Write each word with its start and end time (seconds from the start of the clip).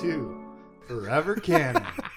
to 0.00 0.34
Forever 0.86 1.34
Canon. 1.36 1.84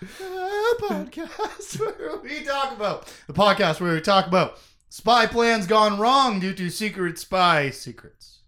A 0.00 0.74
podcast 0.80 1.78
where 1.80 2.18
we 2.18 2.42
talk 2.44 2.72
about 2.72 3.12
the 3.26 3.32
podcast 3.32 3.80
where 3.80 3.94
we 3.94 4.00
talk 4.00 4.26
about 4.26 4.58
spy 4.88 5.26
plans 5.26 5.66
gone 5.66 5.98
wrong 5.98 6.40
due 6.40 6.54
to 6.54 6.70
secret 6.70 7.18
spy 7.18 7.70
secrets. 7.70 8.40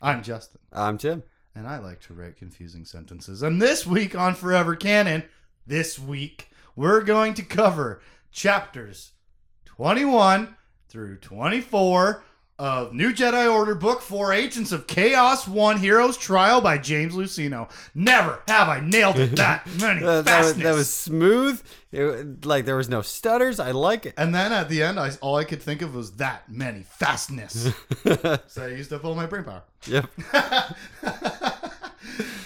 I'm 0.00 0.22
Justin, 0.22 0.60
I'm 0.72 0.98
Tim. 0.98 1.22
and 1.54 1.66
I 1.66 1.78
like 1.78 2.00
to 2.02 2.14
write 2.14 2.36
confusing 2.36 2.84
sentences. 2.84 3.42
And 3.42 3.60
this 3.60 3.86
week 3.86 4.14
on 4.14 4.34
Forever 4.34 4.74
Canon, 4.76 5.24
this 5.66 5.98
week 5.98 6.50
we're 6.76 7.02
going 7.02 7.34
to 7.34 7.42
cover 7.42 8.00
chapters 8.30 9.12
21 9.66 10.56
through 10.88 11.16
24 11.16 12.22
of 12.58 12.92
New 12.92 13.12
Jedi 13.12 13.52
Order 13.52 13.76
Book 13.76 14.00
4 14.00 14.32
Agents 14.32 14.72
of 14.72 14.88
Chaos 14.88 15.46
1 15.46 15.78
Heroes 15.78 16.16
Trial 16.16 16.60
by 16.60 16.76
James 16.76 17.14
Luceno. 17.14 17.70
Never 17.94 18.40
have 18.48 18.68
I 18.68 18.80
nailed 18.80 19.18
it 19.18 19.36
that 19.36 19.64
many 19.80 20.02
Uh, 20.04 20.22
that, 20.22 20.38
was, 20.38 20.46
fastness. 20.48 20.64
that 20.64 20.74
was 20.74 20.92
smooth. 20.92 21.62
It, 21.92 22.44
like 22.44 22.64
there 22.64 22.74
was 22.76 22.88
no 22.88 23.00
stutters. 23.00 23.60
I 23.60 23.70
like 23.70 24.06
it. 24.06 24.14
and 24.16 24.34
then 24.34 24.52
at 24.52 24.68
the 24.68 24.82
end, 24.82 24.98
I, 24.98 25.12
all 25.20 25.36
I 25.36 25.44
could 25.44 25.62
think 25.62 25.82
of 25.82 25.94
was 25.94 26.12
that 26.16 26.50
many 26.50 26.82
fastness. 26.82 27.72
so 28.48 28.62
I 28.62 28.68
used 28.68 28.92
up 28.92 29.04
all 29.04 29.14
my 29.14 29.26
brain 29.26 29.44
power. 29.44 29.62
yep. 29.86 30.10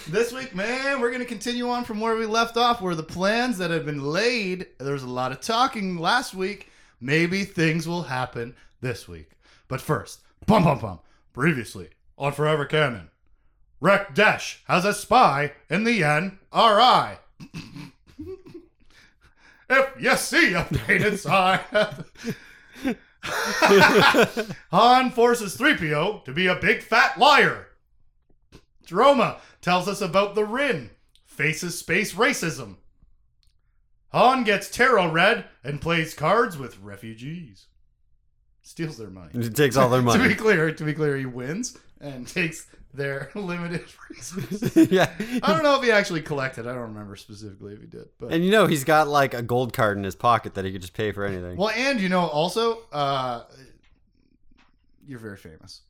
this 0.07 0.31
week, 0.31 0.53
man, 0.55 1.01
we're 1.01 1.09
going 1.09 1.21
to 1.23 1.27
continue 1.27 1.69
on 1.69 1.83
from 1.85 1.99
where 1.99 2.15
we 2.15 2.25
left 2.27 2.55
off, 2.55 2.81
where 2.81 2.95
the 2.95 3.01
plans 3.03 3.57
that 3.57 3.71
had 3.71 3.85
been 3.85 4.03
laid, 4.03 4.67
there 4.79 4.93
was 4.93 5.03
a 5.03 5.07
lot 5.09 5.31
of 5.31 5.41
talking 5.41 5.97
last 5.97 6.33
week. 6.35 6.69
Maybe 7.01 7.43
things 7.43 7.87
will 7.87 8.03
happen 8.03 8.55
this 8.79 9.07
week. 9.07 9.29
But 9.67 9.81
first, 9.81 10.21
bum 10.45 10.63
bum 10.63 10.79
bum. 10.79 10.99
Previously 11.33 11.89
on 12.17 12.31
Forever 12.31 12.65
Canon, 12.65 13.09
Reck 13.79 14.13
Desh 14.13 14.63
has 14.67 14.85
a 14.85 14.93
spy 14.93 15.53
in 15.69 15.83
the 15.83 16.01
NRI. 16.01 17.17
if 19.69 19.89
you 19.99 20.15
see 20.15 20.53
a 20.53 20.63
painted. 20.63 21.19
Han 24.71 25.11
forces 25.11 25.57
3PO 25.57 26.25
to 26.25 26.33
be 26.33 26.47
a 26.47 26.55
big 26.55 26.81
fat 26.81 27.17
liar. 27.17 27.67
Droma 28.85 29.39
tells 29.61 29.87
us 29.87 30.01
about 30.01 30.35
the 30.35 30.45
Ryn, 30.45 30.89
faces 31.25 31.79
space 31.79 32.13
racism. 32.13 32.75
Han 34.11 34.43
gets 34.43 34.69
tarot 34.69 35.11
red 35.11 35.45
and 35.63 35.81
plays 35.81 36.13
cards 36.13 36.57
with 36.57 36.79
refugees. 36.79 37.67
Steals 38.63 38.97
their 38.97 39.09
money. 39.09 39.29
It 39.33 39.55
takes 39.55 39.75
all 39.75 39.89
their 39.89 40.01
money. 40.01 40.23
to 40.23 40.29
be 40.29 40.35
clear, 40.35 40.71
to 40.73 40.83
be 40.83 40.93
clear, 40.93 41.17
he 41.17 41.25
wins 41.25 41.77
and 42.01 42.25
takes 42.39 42.65
their 42.93 43.29
limited 43.35 43.83
resources. 44.09 44.89
yeah. 44.91 45.09
I 45.41 45.53
don't 45.53 45.63
know 45.63 45.75
if 45.77 45.83
he 45.83 45.91
actually 45.91 46.21
collected. 46.21 46.65
I 46.67 46.71
don't 46.73 46.83
remember 46.93 47.15
specifically 47.15 47.73
if 47.73 47.81
he 47.81 47.87
did, 47.87 48.05
but 48.19 48.31
And 48.31 48.43
you 48.45 48.51
know 48.51 48.65
he's 48.67 48.83
got 48.83 49.07
like 49.07 49.33
a 49.33 49.41
gold 49.41 49.73
card 49.73 49.97
in 49.97 50.03
his 50.03 50.15
pocket 50.15 50.53
that 50.55 50.63
he 50.65 50.71
could 50.71 50.81
just 50.81 50.93
pay 50.93 51.11
for 51.11 51.25
anything. 51.25 51.57
well, 51.57 51.71
and 51.75 51.99
you 51.99 52.07
know, 52.09 52.21
also, 52.21 52.83
uh, 52.93 53.43
you're 55.05 55.19
very 55.19 55.37
famous. 55.37 55.81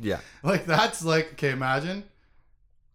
Yeah. 0.00 0.18
Like 0.42 0.66
that's 0.66 1.04
like 1.04 1.32
okay. 1.34 1.50
Imagine 1.50 2.04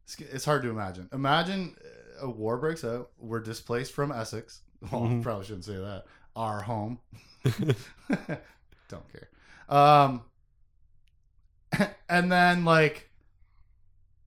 it's, 0.04 0.20
it's 0.20 0.46
hard 0.46 0.62
to 0.64 0.70
imagine. 0.70 1.08
Imagine 1.14 1.76
uh, 2.22 2.26
a 2.28 2.30
war 2.30 2.58
breaks 2.58 2.84
out. 2.84 3.10
We're 3.18 3.40
displaced 3.40 3.94
from 3.94 4.12
Essex. 4.12 4.62
Well, 4.92 5.02
Mhm. 5.04 5.24
probably 5.24 5.46
shouldn't 5.46 5.66
say 5.66 5.78
that. 5.78 6.04
Our 6.36 6.62
home. 6.62 7.00
Don't 8.88 9.10
care. 9.14 9.30
Um, 9.72 10.22
and 12.10 12.32
then 12.32 12.66
like 12.66 13.10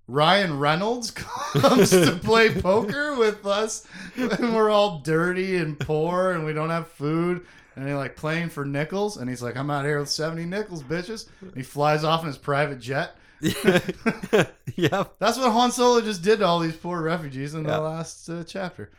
Ryan 0.08 0.58
Reynolds 0.58 1.10
comes 1.12 1.90
to 1.90 2.12
play 2.22 2.50
poker 2.60 3.14
with 3.16 3.46
us, 3.46 3.86
and 4.16 4.54
we're 4.54 4.70
all 4.70 5.00
dirty 5.00 5.56
and 5.56 5.78
poor, 5.78 6.32
and 6.32 6.44
we 6.44 6.52
don't 6.52 6.70
have 6.70 6.88
food. 6.88 7.46
And 7.76 7.86
he's 7.86 7.96
like 7.96 8.14
playing 8.16 8.50
for 8.50 8.64
nickels, 8.64 9.16
and 9.16 9.28
he's 9.28 9.42
like, 9.42 9.56
"I'm 9.56 9.68
out 9.70 9.84
here 9.84 9.98
with 9.98 10.08
seventy 10.08 10.44
nickels, 10.44 10.82
bitches." 10.82 11.26
And 11.40 11.56
he 11.56 11.62
flies 11.62 12.04
off 12.04 12.20
in 12.22 12.28
his 12.28 12.38
private 12.38 12.78
jet. 12.80 13.16
yep. 13.40 15.14
That's 15.18 15.36
what 15.38 15.50
Han 15.50 15.72
Solo 15.72 16.00
just 16.00 16.22
did 16.22 16.38
to 16.38 16.46
all 16.46 16.60
these 16.60 16.76
poor 16.76 17.02
refugees 17.02 17.54
in 17.54 17.64
Yeah. 17.64 17.72
the 17.76 17.80
last 17.80 18.28
uh, 18.28 18.44
chapter. 18.44 18.90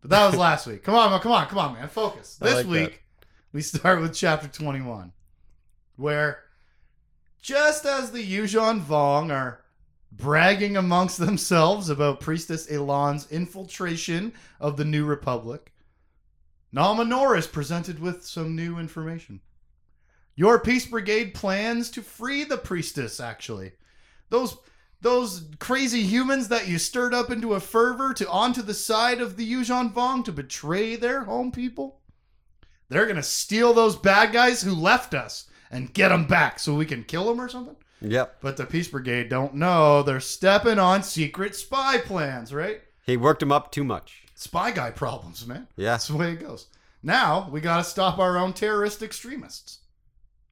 But 0.00 0.10
that 0.10 0.26
was 0.26 0.36
last 0.36 0.66
week. 0.66 0.82
Come 0.82 0.94
on, 0.94 1.18
come 1.20 1.32
on, 1.32 1.46
come 1.46 1.58
on, 1.58 1.74
man. 1.74 1.88
Focus. 1.88 2.36
This 2.36 2.54
like 2.56 2.64
that. 2.64 2.70
week, 2.70 3.02
we 3.52 3.62
start 3.62 4.00
with 4.00 4.14
chapter 4.14 4.48
21, 4.48 5.12
where 5.96 6.44
just 7.40 7.84
as 7.84 8.10
the 8.10 8.24
Yuuzhan 8.24 8.82
Vong 8.82 9.32
are 9.32 9.64
bragging 10.10 10.76
amongst 10.76 11.18
themselves 11.20 11.88
about 11.88 12.20
Priestess 12.20 12.66
Elan's 12.70 13.30
infiltration 13.30 14.32
of 14.60 14.76
the 14.76 14.84
New 14.84 15.04
Republic, 15.04 15.72
Nom 16.72 16.98
Anor 16.98 17.38
is 17.38 17.46
presented 17.46 18.00
with 18.00 18.26
some 18.26 18.54
new 18.54 18.78
information. 18.78 19.40
Your 20.34 20.60
Peace 20.60 20.84
Brigade 20.84 21.32
plans 21.32 21.90
to 21.90 22.02
free 22.02 22.44
the 22.44 22.58
priestess, 22.58 23.20
actually. 23.20 23.72
Those 24.28 24.56
those 25.00 25.44
crazy 25.58 26.02
humans 26.02 26.48
that 26.48 26.66
you 26.66 26.78
stirred 26.78 27.14
up 27.14 27.30
into 27.30 27.54
a 27.54 27.60
fervor 27.60 28.12
to 28.14 28.28
onto 28.28 28.62
the 28.62 28.74
side 28.74 29.20
of 29.20 29.36
the 29.36 29.50
Yuuzhan 29.50 29.92
Vong 29.92 30.24
to 30.24 30.32
betray 30.32 30.96
their 30.96 31.24
home 31.24 31.52
people. 31.52 32.00
They're 32.88 33.06
gonna 33.06 33.22
steal 33.22 33.72
those 33.72 33.96
bad 33.96 34.32
guys 34.32 34.62
who 34.62 34.74
left 34.74 35.14
us 35.14 35.48
and 35.70 35.92
get 35.92 36.08
them 36.08 36.26
back 36.26 36.58
so 36.58 36.74
we 36.74 36.86
can 36.86 37.04
kill 37.04 37.24
them 37.26 37.40
or 37.40 37.48
something. 37.48 37.76
Yep. 38.00 38.38
But 38.40 38.56
the 38.56 38.66
Peace 38.66 38.88
Brigade 38.88 39.28
don't 39.28 39.54
know. 39.54 40.02
They're 40.02 40.20
stepping 40.20 40.78
on 40.78 41.02
secret 41.02 41.56
spy 41.56 41.98
plans, 41.98 42.52
right? 42.52 42.82
He 43.04 43.16
worked 43.16 43.42
him 43.42 43.52
up 43.52 43.72
too 43.72 43.84
much. 43.84 44.24
Spy 44.34 44.70
guy 44.70 44.90
problems, 44.90 45.46
man. 45.46 45.66
Yeah. 45.76 45.92
That's 45.92 46.08
the 46.08 46.16
way 46.16 46.32
it 46.32 46.40
goes. 46.40 46.66
Now 47.02 47.48
we 47.50 47.60
got 47.60 47.78
to 47.78 47.84
stop 47.84 48.18
our 48.18 48.36
own 48.36 48.52
terrorist 48.52 49.02
extremists. 49.02 49.78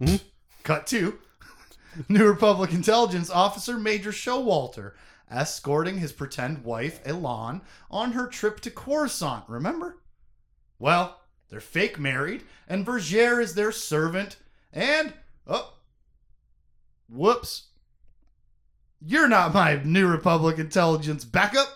Mhm. 0.00 0.22
Cut 0.62 0.86
two. 0.86 1.18
New 2.08 2.26
Republic 2.26 2.72
intelligence 2.72 3.30
officer 3.30 3.78
Major 3.78 4.10
Showolter 4.10 4.92
escorting 5.30 5.98
his 5.98 6.12
pretend 6.12 6.64
wife 6.64 7.00
Elan 7.06 7.60
on 7.90 8.12
her 8.12 8.26
trip 8.26 8.60
to 8.60 8.70
Coruscant. 8.70 9.44
Remember? 9.48 9.98
Well, 10.78 11.20
they're 11.50 11.60
fake 11.60 11.98
married, 11.98 12.44
and 12.68 12.86
Vergere 12.86 13.42
is 13.42 13.54
their 13.54 13.72
servant. 13.72 14.36
And 14.74 15.14
oh, 15.46 15.72
whoops, 17.08 17.68
you're 19.00 19.28
not 19.28 19.54
my 19.54 19.80
New 19.84 20.08
Republic 20.08 20.58
intelligence 20.58 21.24
backup. 21.24 21.68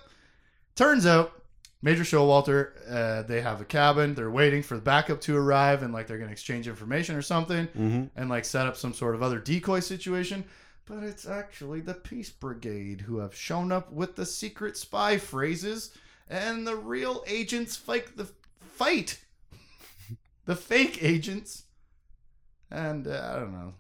Turns 0.74 1.06
out 1.06 1.32
Major 1.80 2.02
Showolter, 2.02 2.72
uh, 2.90 3.22
they 3.22 3.40
have 3.40 3.60
a 3.60 3.64
cabin. 3.64 4.14
They're 4.14 4.30
waiting 4.32 4.64
for 4.64 4.74
the 4.74 4.82
backup 4.82 5.20
to 5.22 5.36
arrive, 5.36 5.84
and 5.84 5.94
like 5.94 6.08
they're 6.08 6.18
gonna 6.18 6.32
exchange 6.32 6.66
information 6.66 7.14
or 7.14 7.22
something, 7.22 7.66
hmm 7.68 8.04
and 8.16 8.28
like 8.28 8.44
set 8.44 8.66
up 8.66 8.76
some 8.76 8.92
sort 8.92 9.14
of 9.14 9.22
other 9.22 9.38
decoy 9.38 9.78
situation. 9.80 10.44
But 10.84 11.04
it's 11.04 11.28
actually 11.28 11.80
the 11.80 11.94
Peace 11.94 12.30
Brigade 12.30 13.02
who 13.02 13.18
have 13.18 13.34
shown 13.34 13.70
up 13.70 13.92
with 13.92 14.16
the 14.16 14.26
secret 14.26 14.76
spy 14.76 15.18
phrases, 15.18 15.92
and 16.28 16.66
the 16.66 16.74
real 16.74 17.22
agents 17.28 17.76
fight 17.76 18.16
the 18.16 18.28
fight, 18.74 19.20
the 20.46 20.56
fake 20.56 20.98
agents, 21.00 21.64
and 22.70 23.06
uh, 23.06 23.32
I 23.34 23.38
don't 23.38 23.52
know. 23.52 23.74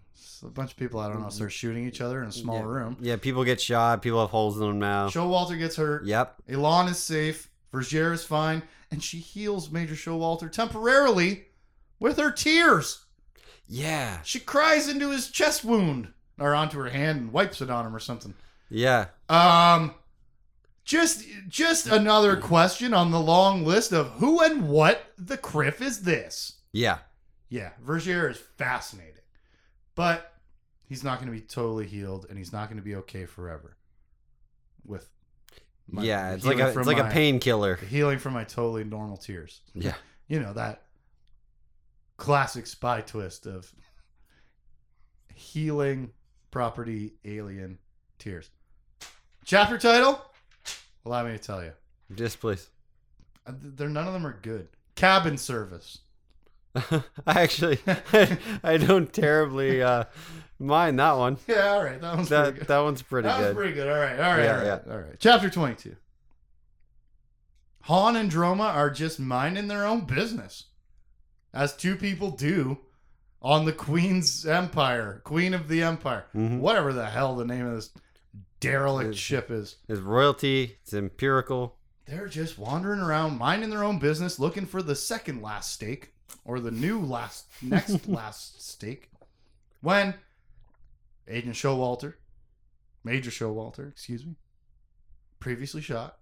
A 0.44 0.46
bunch 0.46 0.70
of 0.70 0.76
people 0.76 1.00
I 1.00 1.08
don't 1.08 1.22
know 1.22 1.30
start 1.30 1.52
shooting 1.52 1.86
each 1.86 2.00
other 2.00 2.22
in 2.22 2.28
a 2.28 2.32
small 2.32 2.58
yeah. 2.58 2.64
room. 2.64 2.96
Yeah. 3.00 3.16
People 3.16 3.44
get 3.44 3.60
shot. 3.60 4.02
People 4.02 4.20
have 4.20 4.30
holes 4.30 4.56
in 4.56 4.62
their 4.62 4.72
mouth. 4.72 5.12
Showolter 5.12 5.58
gets 5.58 5.76
hurt. 5.76 6.04
Yep. 6.04 6.42
Elan 6.48 6.88
is 6.88 6.98
safe. 6.98 7.50
Vergere 7.72 8.12
is 8.12 8.24
fine. 8.24 8.62
And 8.90 9.02
she 9.02 9.18
heals 9.18 9.70
Major 9.70 9.94
Showolter 9.94 10.50
temporarily 10.50 11.46
with 11.98 12.18
her 12.18 12.30
tears. 12.30 13.04
Yeah. 13.66 14.22
She 14.22 14.38
cries 14.38 14.88
into 14.88 15.10
his 15.10 15.28
chest 15.28 15.64
wound 15.64 16.12
or 16.38 16.54
onto 16.54 16.78
her 16.78 16.90
hand 16.90 17.20
and 17.20 17.32
wipes 17.32 17.60
it 17.60 17.70
on 17.70 17.86
him 17.86 17.94
or 17.94 18.00
something. 18.00 18.34
Yeah. 18.70 19.06
Um 19.28 19.94
just 20.84 21.24
just 21.48 21.86
another 21.86 22.36
question 22.36 22.94
on 22.94 23.10
the 23.10 23.20
long 23.20 23.64
list 23.64 23.92
of 23.92 24.12
who 24.12 24.40
and 24.40 24.68
what 24.68 25.12
the 25.18 25.36
criff 25.36 25.82
is 25.82 26.02
this. 26.02 26.54
Yeah. 26.72 26.98
Yeah, 27.48 27.70
Vergere 27.84 28.30
is 28.30 28.38
fascinating. 28.38 29.14
But 29.94 30.32
he's 30.84 31.02
not 31.02 31.18
going 31.18 31.32
to 31.32 31.38
be 31.38 31.44
totally 31.44 31.86
healed 31.86 32.26
and 32.28 32.38
he's 32.38 32.52
not 32.52 32.68
going 32.68 32.76
to 32.78 32.84
be 32.84 32.96
okay 32.96 33.26
forever. 33.26 33.76
With 34.84 35.08
my- 35.90 36.02
yeah. 36.02 36.34
It's 36.34 36.44
like 36.44 36.58
a 36.58 36.68
it's 36.68 36.86
like 36.86 36.98
a 36.98 37.04
painkiller. 37.10 37.76
healing 37.76 38.18
from 38.18 38.34
my 38.34 38.44
totally 38.44 38.84
normal 38.84 39.16
tears. 39.16 39.60
Yeah. 39.74 39.94
You 40.30 40.40
know, 40.40 40.52
that 40.52 40.82
classic 42.18 42.66
spy 42.66 43.00
twist 43.00 43.46
of 43.46 43.72
healing 45.34 46.10
property 46.50 47.14
alien 47.24 47.78
tears. 48.18 48.50
Chapter 49.46 49.78
title? 49.78 50.20
Allow 51.06 51.24
me 51.24 51.32
to 51.32 51.38
tell 51.38 51.64
you. 51.64 51.72
Just 52.14 52.40
please. 52.40 52.68
Uh, 53.46 53.52
They're 53.58 53.88
none 53.88 54.06
of 54.06 54.12
them 54.12 54.26
are 54.26 54.38
good. 54.42 54.68
Cabin 54.96 55.38
service. 55.38 56.00
I 57.26 57.42
actually, 57.42 57.78
I 58.62 58.76
don't 58.76 59.12
terribly 59.12 59.82
uh, 59.82 60.04
mind 60.58 60.98
that 60.98 61.12
one. 61.16 61.36
Yeah, 61.46 61.68
all 61.72 61.84
right. 61.84 62.00
That 62.00 62.16
one's 62.16 62.28
pretty 62.28 62.58
good. 62.58 62.68
that 62.68 62.78
one's 62.78 63.02
pretty 63.02 63.28
that 63.28 63.38
was 63.38 63.46
good. 63.48 63.56
pretty 63.56 63.72
good. 63.74 63.88
All 63.88 63.98
right, 63.98 64.18
all 64.18 64.36
right, 64.36 64.44
Yeah, 64.44 64.50
all 64.52 64.56
right, 64.58 64.82
yeah. 64.86 64.92
all 64.92 64.98
right. 65.00 65.16
Chapter 65.18 65.50
22. 65.50 65.96
Han 67.82 68.16
and 68.16 68.30
Droma 68.30 68.74
are 68.74 68.90
just 68.90 69.18
minding 69.18 69.68
their 69.68 69.86
own 69.86 70.02
business, 70.04 70.64
as 71.54 71.74
two 71.74 71.96
people 71.96 72.30
do 72.30 72.78
on 73.40 73.64
the 73.64 73.72
Queen's 73.72 74.44
Empire, 74.44 75.22
Queen 75.24 75.54
of 75.54 75.68
the 75.68 75.82
Empire, 75.82 76.26
Mhm. 76.34 76.58
whatever 76.58 76.92
the 76.92 77.06
hell 77.06 77.36
the 77.36 77.44
name 77.44 77.66
of 77.66 77.76
this 77.76 77.90
derelict 78.60 79.10
Is- 79.10 79.18
ship 79.18 79.50
is. 79.50 79.76
It's 79.88 80.00
royalty. 80.00 80.76
It's 80.82 80.92
empirical. 80.92 81.76
They're 82.06 82.26
just 82.28 82.58
wandering 82.58 83.00
around, 83.00 83.38
minding 83.38 83.70
their 83.70 83.84
own 83.84 83.98
business, 83.98 84.38
looking 84.38 84.66
for 84.66 84.82
the 84.82 84.96
second 84.96 85.40
last 85.40 85.72
steak 85.72 86.12
or 86.44 86.60
the 86.60 86.70
new 86.70 87.00
last, 87.00 87.46
next 87.62 88.08
last 88.08 88.62
steak. 88.62 89.10
When 89.80 90.14
Agent 91.28 91.54
Showolter, 91.54 92.14
Major 93.04 93.30
Showolter, 93.30 93.90
excuse 93.90 94.24
me, 94.24 94.34
previously 95.40 95.80
shot, 95.80 96.18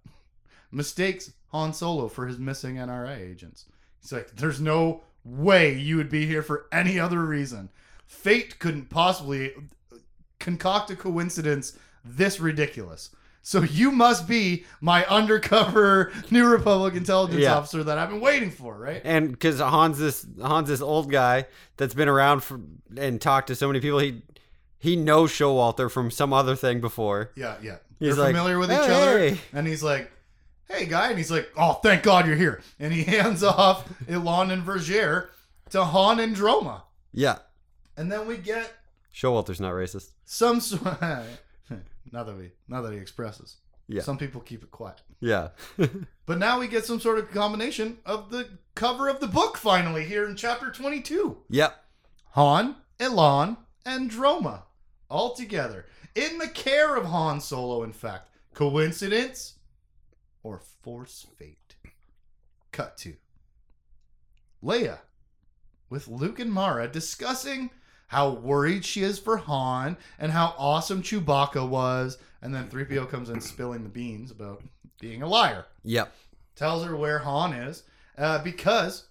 mistakes 0.71 1.33
Han 1.51 1.73
Solo 1.73 2.07
for 2.07 2.27
his 2.27 2.37
missing 2.37 2.75
NRA 2.75 3.17
agents. 3.17 3.65
He's 4.01 4.11
like, 4.11 4.35
"There's 4.35 4.61
no 4.61 5.03
way 5.23 5.73
you 5.73 5.97
would 5.97 6.09
be 6.09 6.25
here 6.25 6.43
for 6.43 6.67
any 6.71 6.99
other 6.99 7.25
reason. 7.25 7.69
Fate 8.05 8.59
couldn't 8.59 8.89
possibly 8.89 9.53
concoct 10.39 10.91
a 10.91 10.95
coincidence 10.95 11.77
this 12.03 12.39
ridiculous." 12.39 13.09
So 13.41 13.61
you 13.63 13.91
must 13.91 14.27
be 14.27 14.65
my 14.81 15.05
undercover 15.05 16.11
New 16.31 16.45
Republic 16.45 16.95
intelligence 16.95 17.41
Yeah. 17.41 17.55
officer 17.55 17.83
that 17.83 17.97
I've 17.97 18.09
been 18.09 18.19
waiting 18.19 18.51
for, 18.51 18.77
right? 18.77 19.01
And 19.05 19.31
because 19.31 19.59
Han's 19.59 19.97
this 19.99 20.25
Han's 20.41 20.67
this 20.67 20.81
old 20.81 21.09
guy 21.11 21.45
that's 21.77 21.93
been 21.93 22.09
around 22.09 22.41
for 22.43 22.59
and 22.97 23.21
talked 23.21 23.47
to 23.47 23.55
so 23.55 23.67
many 23.67 23.79
people, 23.79 23.99
he 23.99 24.21
he 24.79 24.95
knows 24.95 25.31
Showolter 25.31 25.89
from 25.89 26.11
some 26.11 26.33
other 26.33 26.55
thing 26.55 26.81
before. 26.81 27.31
Yeah, 27.35 27.55
yeah. 27.61 27.77
He's 27.99 28.15
They're 28.15 28.25
like, 28.25 28.35
familiar 28.35 28.59
with 28.59 28.71
each 28.71 28.77
"Hey, 28.77 28.93
other. 29.31 29.37
And 29.53 29.65
he's 29.65 29.81
like, 29.81 30.11
hey, 30.69 30.85
guy. 30.85 31.09
And 31.09 31.17
he's 31.17 31.31
like, 31.31 31.49
oh, 31.57 31.73
thank 31.81 32.03
God 32.03 32.27
you're 32.27 32.35
here. 32.35 32.61
And 32.79 32.93
he 32.93 33.03
hands 33.15 33.43
off 33.43 33.87
Elan 34.07 34.51
and 34.51 34.63
Vergere 34.63 35.29
to 35.71 35.83
Han 35.83 36.19
and 36.19 36.35
Droma. 36.35 36.81
Yeah, 37.13 37.37
And 37.95 38.11
then 38.11 38.27
we 38.27 38.37
get 38.37 38.71
Showolter's 39.15 39.59
not 39.59 39.73
racist. 39.73 40.11
some 40.25 40.59
sort 40.59 41.01
now 42.11 42.23
that 42.23 42.35
we 42.37 42.51
now 42.67 42.81
that 42.81 42.93
he 42.93 42.99
expresses. 42.99 43.57
Yeah. 43.89 44.01
Some 44.01 44.17
people 44.17 44.41
keep 44.41 44.63
it 44.63 44.71
quiet. 44.71 45.01
Yeah, 45.21 45.49
But 46.25 46.39
now 46.39 46.59
we 46.59 46.67
get 46.67 46.83
some 46.83 46.99
sort 46.99 47.19
of 47.19 47.31
combination 47.31 47.99
of 48.05 48.29
the 48.31 48.49
cover 48.75 49.07
of 49.07 49.21
the 49.21 49.27
book 49.27 49.55
finally 49.57 50.03
here 50.03 50.27
in 50.27 50.35
chapter 50.35 50.71
22. 50.71 51.37
yep. 51.49 51.85
Han, 52.31 52.75
Elan, 52.99 53.55
and 53.85 54.11
Droma 54.11 54.63
all 55.09 55.33
together 55.33 55.85
in 56.15 56.37
the 56.37 56.49
care 56.49 56.97
of 56.97 57.05
Han 57.05 57.39
Solo, 57.39 57.83
in 57.83 57.93
fact. 57.93 58.29
Coincidence 58.53 59.53
or 60.43 60.59
force 60.81 61.25
fate? 61.37 61.75
Cut 62.73 62.97
to 62.97 63.13
Leia 64.63 64.99
with 65.89 66.07
Luke 66.07 66.39
and 66.39 66.51
Mara 66.51 66.87
discussing 66.87 67.69
how 68.07 68.29
worried 68.31 68.83
she 68.85 69.03
is 69.03 69.19
for 69.19 69.37
Han 69.37 69.97
and 70.19 70.31
how 70.31 70.55
awesome 70.57 71.01
Chewbacca 71.03 71.67
was. 71.67 72.17
And 72.41 72.53
then 72.53 72.67
3PO 72.69 73.09
comes 73.09 73.29
in 73.29 73.41
spilling 73.41 73.83
the 73.83 73.89
beans 73.89 74.31
about 74.31 74.63
being 74.99 75.21
a 75.21 75.27
liar 75.27 75.65
Yep. 75.83 76.11
tells 76.55 76.85
her 76.85 76.95
where 76.95 77.19
Han 77.19 77.53
is 77.53 77.83
uh, 78.17 78.41
because 78.43 79.07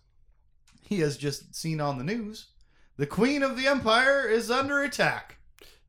he 0.83 1.01
has 1.01 1.17
just 1.17 1.55
seen 1.55 1.81
on 1.81 1.99
the 1.99 2.05
news 2.05 2.47
the 2.97 3.07
Queen 3.07 3.43
of 3.43 3.57
the 3.59 3.67
Empire 3.67 4.27
is 4.27 4.51
under 4.51 4.83
attack. 4.83 5.37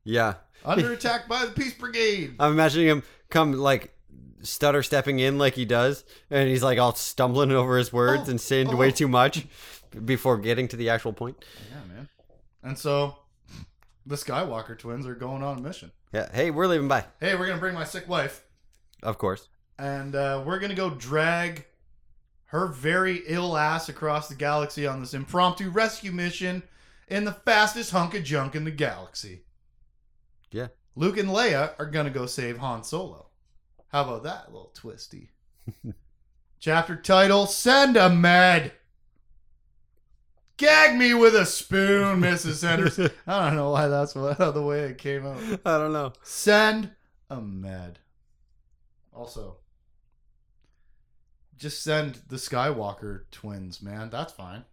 Yeah. 0.04 0.34
Under 0.64 0.92
attack 0.94 1.26
by 1.28 1.46
the 1.46 1.52
Peace 1.52 1.72
Brigade. 1.72 2.34
I'm 2.38 2.52
imagining 2.52 2.88
him 2.88 3.02
come 3.30 3.52
like 3.54 3.94
stutter 4.42 4.82
stepping 4.82 5.18
in 5.18 5.38
like 5.38 5.54
he 5.54 5.64
does, 5.64 6.04
and 6.30 6.48
he's 6.48 6.62
like 6.62 6.78
all 6.78 6.94
stumbling 6.94 7.50
over 7.52 7.78
his 7.78 7.92
words 7.92 8.24
Oh, 8.26 8.30
and 8.30 8.40
saying 8.40 8.68
oh. 8.68 8.76
way 8.76 8.90
too 8.92 9.08
much 9.08 9.46
before 10.04 10.36
getting 10.36 10.68
to 10.68 10.76
the 10.76 10.90
actual 10.90 11.12
point. 11.14 11.42
Yeah, 11.70 11.94
man. 11.94 12.08
And 12.62 12.76
so 12.78 13.16
the 14.06 14.16
Skywalker 14.16 14.78
twins 14.78 15.06
are 15.06 15.14
going 15.14 15.42
on 15.42 15.58
a 15.58 15.60
mission. 15.60 15.92
Yeah. 16.12 16.28
Hey, 16.32 16.50
we're 16.50 16.66
leaving. 16.66 16.88
Bye. 16.88 17.04
Hey, 17.20 17.34
we're 17.34 17.46
going 17.46 17.58
to 17.58 17.60
bring 17.60 17.74
my 17.74 17.84
sick 17.84 18.08
wife 18.08 18.44
Of 19.02 19.18
course. 19.18 19.48
and 19.78 20.14
uh, 20.14 20.42
we're 20.46 20.58
going 20.58 20.70
to 20.70 20.76
go 20.76 20.90
drag 20.90 21.66
her 22.46 22.66
very 22.66 23.22
ill 23.26 23.56
ass 23.58 23.88
across 23.90 24.28
the 24.28 24.34
galaxy 24.34 24.86
on 24.86 25.00
this 25.00 25.12
impromptu 25.14 25.68
rescue 25.70 26.12
mission 26.12 26.62
in 27.08 27.24
the 27.24 27.32
fastest 27.32 27.90
hunk 27.90 28.14
of 28.14 28.24
junk 28.24 28.54
in 28.56 28.64
the 28.64 28.70
galaxy. 28.70 29.42
Yeah. 30.50 30.68
Luke 30.96 31.18
and 31.18 31.28
Leia 31.28 31.72
are 31.78 31.86
going 31.86 32.06
to 32.06 32.10
go 32.10 32.24
save 32.26 32.56
Han 32.58 32.82
Solo. 32.84 33.26
How 33.88 34.02
about 34.02 34.22
that, 34.24 34.46
little 34.52 34.72
twisty? 34.74 35.30
Chapter 36.60 36.96
title 36.96 37.46
Send 37.46 37.96
a 37.96 38.08
med. 38.10 38.72
Gag 40.58 40.98
me 40.98 41.14
with 41.14 41.34
a 41.34 41.46
spoon, 41.46 42.20
Mrs. 42.20 42.66
Henderson. 42.68 43.10
I 43.26 43.46
don't 43.46 43.56
know 43.56 43.70
why 43.70 43.86
that's 43.88 44.14
what, 44.14 44.36
the 44.54 44.62
way 44.62 44.80
it 44.80 44.98
came 44.98 45.24
out. 45.24 45.38
I 45.64 45.78
don't 45.78 45.92
know. 45.92 46.12
Send 46.22 46.90
a 47.30 47.40
med. 47.40 48.00
Also, 49.14 49.56
just 51.56 51.82
send 51.82 52.20
the 52.28 52.36
Skywalker 52.36 53.22
twins, 53.30 53.80
man. 53.82 54.10
That's 54.10 54.32
fine. 54.32 54.64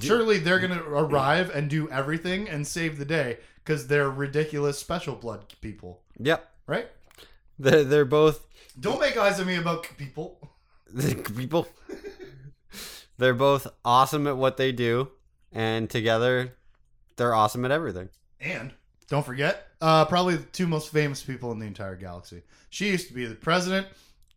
Surely 0.00 0.38
they're 0.38 0.58
going 0.60 0.76
to 0.78 0.84
arrive 0.84 1.50
and 1.54 1.68
do 1.70 1.90
everything 1.90 2.48
and 2.48 2.66
save 2.66 2.98
the 2.98 3.04
day 3.04 3.38
because 3.64 3.86
they're 3.86 4.10
ridiculous 4.10 4.78
special 4.78 5.14
blood 5.14 5.54
people, 5.60 6.02
Yep. 6.18 6.48
right? 6.66 6.88
They're, 7.58 7.84
they're 7.84 8.04
both 8.04 8.46
Don't 8.78 9.00
make 9.00 9.16
eyes 9.16 9.40
at 9.40 9.46
me 9.46 9.56
about 9.56 9.88
people. 9.96 10.38
people. 11.36 11.66
They're 13.18 13.34
both 13.34 13.66
awesome 13.84 14.26
at 14.26 14.36
what 14.36 14.56
they 14.56 14.72
do, 14.72 15.10
and 15.52 15.88
together, 15.90 16.54
they're 17.16 17.34
awesome 17.34 17.64
at 17.64 17.70
everything. 17.70 18.08
And 18.40 18.72
don't 19.08 19.24
forget, 19.26 19.66
uh, 19.80 20.04
probably 20.06 20.36
the 20.36 20.44
two 20.44 20.66
most 20.66 20.90
famous 20.90 21.22
people 21.22 21.52
in 21.52 21.58
the 21.58 21.66
entire 21.66 21.96
galaxy. 21.96 22.42
She 22.70 22.88
used 22.88 23.08
to 23.08 23.14
be 23.14 23.26
the 23.26 23.34
president. 23.34 23.86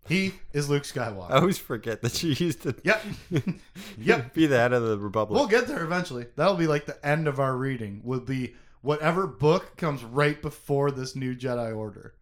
He 0.08 0.34
is 0.52 0.68
Luke 0.70 0.84
Skywalker. 0.84 1.30
I 1.30 1.36
always 1.40 1.60
forget 1.60 2.02
that 2.02 2.14
she 2.14 2.34
used 2.34 2.64
to 2.64 2.74
Yep. 2.84 3.04
yep. 4.00 4.34
be 4.34 4.48
the 4.48 4.58
head 4.58 4.74
of 4.74 4.82
the 4.84 4.98
Republic. 4.98 5.38
We'll 5.38 5.48
get 5.48 5.68
there 5.68 5.84
eventually. 5.84 6.26
That'll 6.36 6.56
be 6.56 6.66
like 6.68 6.86
the 6.86 7.06
end 7.06 7.28
of 7.28 7.40
our 7.40 7.56
reading. 7.56 8.02
Will 8.04 8.20
be 8.20 8.56
whatever 8.82 9.28
book 9.28 9.78
comes 9.78 10.04
right 10.04 10.42
before 10.42 10.90
this 10.90 11.16
new 11.16 11.36
Jedi 11.36 11.76
Order. 11.78 12.16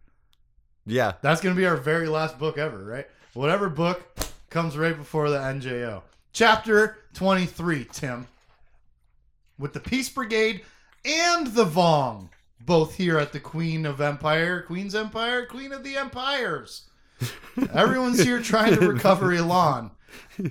yeah. 0.84 1.12
That's 1.22 1.40
gonna 1.40 1.54
be 1.54 1.64
our 1.66 1.76
very 1.78 2.06
last 2.08 2.38
book 2.38 2.58
ever, 2.58 2.84
right? 2.84 3.06
Whatever 3.32 3.70
book 3.70 4.02
comes 4.50 4.76
right 4.76 4.96
before 4.96 5.30
the 5.30 5.38
NJO. 5.38 6.02
Chapter 6.32 6.98
twenty 7.12 7.46
three, 7.46 7.86
Tim. 7.92 8.26
With 9.58 9.72
the 9.72 9.80
Peace 9.80 10.08
Brigade 10.08 10.62
and 11.04 11.48
the 11.48 11.66
Vong, 11.66 12.28
both 12.60 12.94
here 12.94 13.18
at 13.18 13.32
the 13.32 13.40
Queen 13.40 13.84
of 13.84 14.00
Empire, 14.00 14.62
Queen's 14.62 14.94
Empire, 14.94 15.44
Queen 15.46 15.72
of 15.72 15.82
the 15.82 15.96
Empires. 15.96 16.88
Everyone's 17.74 18.22
here 18.22 18.40
trying 18.40 18.76
to 18.76 18.88
recover 18.88 19.32
Elan. 19.34 19.90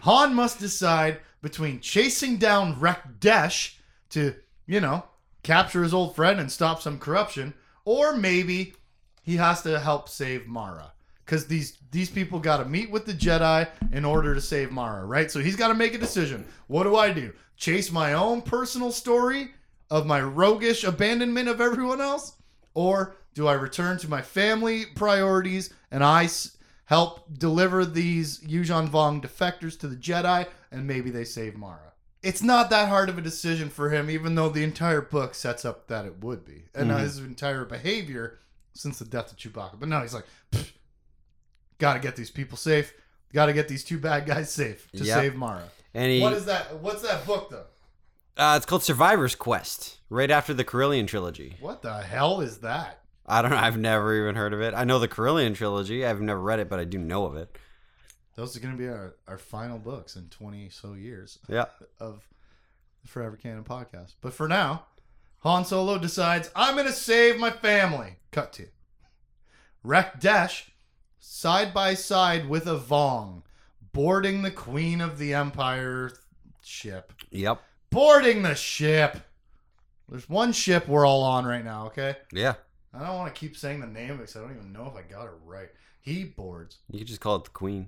Han 0.01 0.35
must 0.35 0.59
decide 0.59 1.19
between 1.41 1.79
chasing 1.79 2.37
down 2.37 2.79
Reck 2.79 3.19
Desh 3.19 3.79
to, 4.09 4.35
you 4.67 4.81
know, 4.81 5.05
capture 5.43 5.81
his 5.81 5.93
old 5.93 6.15
friend 6.15 6.39
and 6.39 6.51
stop 6.51 6.81
some 6.81 6.99
corruption, 6.99 7.53
or 7.85 8.15
maybe 8.15 8.73
he 9.23 9.37
has 9.37 9.61
to 9.63 9.79
help 9.79 10.09
save 10.09 10.47
Mara. 10.47 10.91
Because 11.29 11.45
these 11.45 11.77
these 11.91 12.09
people 12.09 12.39
got 12.39 12.57
to 12.57 12.65
meet 12.65 12.89
with 12.89 13.05
the 13.05 13.13
Jedi 13.13 13.67
in 13.91 14.03
order 14.03 14.33
to 14.33 14.41
save 14.41 14.71
Mara, 14.71 15.05
right? 15.05 15.29
So 15.29 15.39
he's 15.39 15.55
got 15.55 15.67
to 15.67 15.75
make 15.75 15.93
a 15.93 15.99
decision. 15.99 16.43
What 16.65 16.83
do 16.85 16.95
I 16.95 17.13
do? 17.13 17.33
Chase 17.55 17.91
my 17.91 18.13
own 18.13 18.41
personal 18.41 18.91
story 18.91 19.51
of 19.91 20.07
my 20.07 20.21
roguish 20.21 20.83
abandonment 20.83 21.47
of 21.47 21.61
everyone 21.61 22.01
else, 22.01 22.33
or 22.73 23.15
do 23.35 23.47
I 23.47 23.53
return 23.53 23.99
to 23.99 24.09
my 24.09 24.23
family 24.23 24.85
priorities 24.95 25.71
and 25.91 26.03
I 26.03 26.23
s- 26.23 26.57
help 26.85 27.31
deliver 27.37 27.85
these 27.85 28.39
Yuuzhan 28.39 28.89
Vong 28.89 29.23
defectors 29.23 29.79
to 29.81 29.87
the 29.87 29.95
Jedi, 29.95 30.47
and 30.71 30.87
maybe 30.87 31.11
they 31.11 31.25
save 31.25 31.55
Mara? 31.55 31.93
It's 32.23 32.41
not 32.41 32.71
that 32.71 32.89
hard 32.89 33.07
of 33.09 33.19
a 33.19 33.21
decision 33.21 33.69
for 33.69 33.91
him, 33.91 34.09
even 34.09 34.33
though 34.33 34.49
the 34.49 34.63
entire 34.63 35.01
book 35.01 35.35
sets 35.35 35.63
up 35.63 35.87
that 35.89 36.05
it 36.05 36.23
would 36.23 36.43
be, 36.43 36.65
and 36.73 36.89
Mhm. 36.89 36.99
his 37.01 37.19
entire 37.19 37.65
behavior 37.65 38.39
since 38.73 38.97
the 38.97 39.05
death 39.05 39.31
of 39.31 39.37
Chewbacca. 39.37 39.79
But 39.79 39.89
now 39.89 40.01
he's 40.01 40.13
like, 40.15 40.25
got 41.79 41.93
to 41.95 41.99
get 41.99 42.15
these 42.15 42.29
people 42.31 42.57
safe. 42.57 42.93
Got 43.33 43.47
to 43.47 43.53
get 43.53 43.67
these 43.67 43.83
two 43.83 43.97
bad 43.99 44.25
guys 44.25 44.51
safe 44.51 44.89
to 44.93 45.03
Yep. 45.03 45.17
save 45.19 45.35
Mara. 45.35 45.63
And 45.93 46.11
he, 46.11 46.21
What 46.21 46.33
is 46.33 46.45
that? 46.45 46.79
What's 46.79 47.01
that 47.01 47.25
book 47.25 47.49
though? 47.49 47.65
uh, 48.37 48.55
it's 48.57 48.65
called 48.65 48.83
Survivor's 48.83 49.35
Quest, 49.35 49.97
right 50.09 50.31
after 50.31 50.53
the 50.53 50.63
Corellian 50.63 51.07
trilogy. 51.07 51.57
What 51.59 51.81
the 51.81 51.93
hell 52.01 52.41
is 52.41 52.59
that? 52.59 53.01
I 53.25 53.41
don't 53.41 53.51
know. 53.51 53.57
I've 53.67 53.77
never 53.77 54.15
even 54.21 54.35
heard 54.35 54.53
of 54.53 54.61
it. 54.61 54.73
I 54.73 54.83
know 54.83 54.99
the 54.99 55.07
Corellian 55.07 55.55
trilogy. 55.55 56.05
I've 56.05 56.21
never 56.21 56.39
read 56.39 56.59
it, 56.59 56.69
but 56.69 56.79
I 56.79 56.85
do 56.85 56.97
know 56.97 57.25
of 57.25 57.35
it. 57.35 57.57
Those 58.35 58.55
are 58.55 58.59
going 58.61 58.73
to 58.73 58.77
be 58.79 58.87
our, 58.87 59.15
our 59.27 59.37
final 59.37 59.77
books 59.77 60.15
in 60.15 60.29
20 60.29 60.69
so 60.69 60.93
years 60.93 61.39
Yeah. 61.49 61.65
of 61.99 62.25
the 63.01 63.07
Forever 63.09 63.35
Canon 63.35 63.63
podcast. 63.65 64.13
But 64.21 64.33
for 64.33 64.47
now, 64.47 64.85
Han 65.39 65.65
Solo 65.65 65.97
decides, 65.97 66.49
I'm 66.55 66.75
going 66.75 66.87
to 66.87 66.93
save 66.93 67.37
my 67.37 67.51
family. 67.51 68.15
Cut 68.31 68.53
to. 68.53 68.67
Reck 69.83 70.19
Desh, 70.19 70.71
side 71.19 71.73
by 71.73 71.93
side 71.93 72.47
with 72.49 72.67
a 72.67 72.77
Vong, 72.77 73.43
boarding 73.93 74.41
the 74.41 74.51
Queen 74.51 75.01
of 75.01 75.17
the 75.17 75.33
Empire 75.33 76.11
ship. 76.63 77.13
Yep. 77.31 77.61
Boarding 77.89 78.41
the 78.43 78.55
ship. 78.55 79.17
There's 80.07 80.27
one 80.29 80.51
ship 80.51 80.87
we're 80.87 81.05
all 81.05 81.21
on 81.23 81.45
right 81.45 81.63
now, 81.63 81.87
okay? 81.87 82.15
Yeah. 82.31 82.55
I 82.93 83.05
don't 83.05 83.15
want 83.17 83.33
to 83.33 83.39
keep 83.39 83.55
saying 83.55 83.79
the 83.81 83.87
name 83.87 84.17
because 84.17 84.35
I 84.35 84.39
don't 84.41 84.55
even 84.55 84.73
know 84.73 84.87
if 84.87 84.95
I 84.95 85.03
got 85.07 85.25
it 85.25 85.31
right. 85.45 85.69
He 86.01 86.23
boards. 86.23 86.77
You 86.89 86.99
could 86.99 87.07
just 87.07 87.21
call 87.21 87.35
it 87.35 87.43
the 87.43 87.49
Queen. 87.51 87.87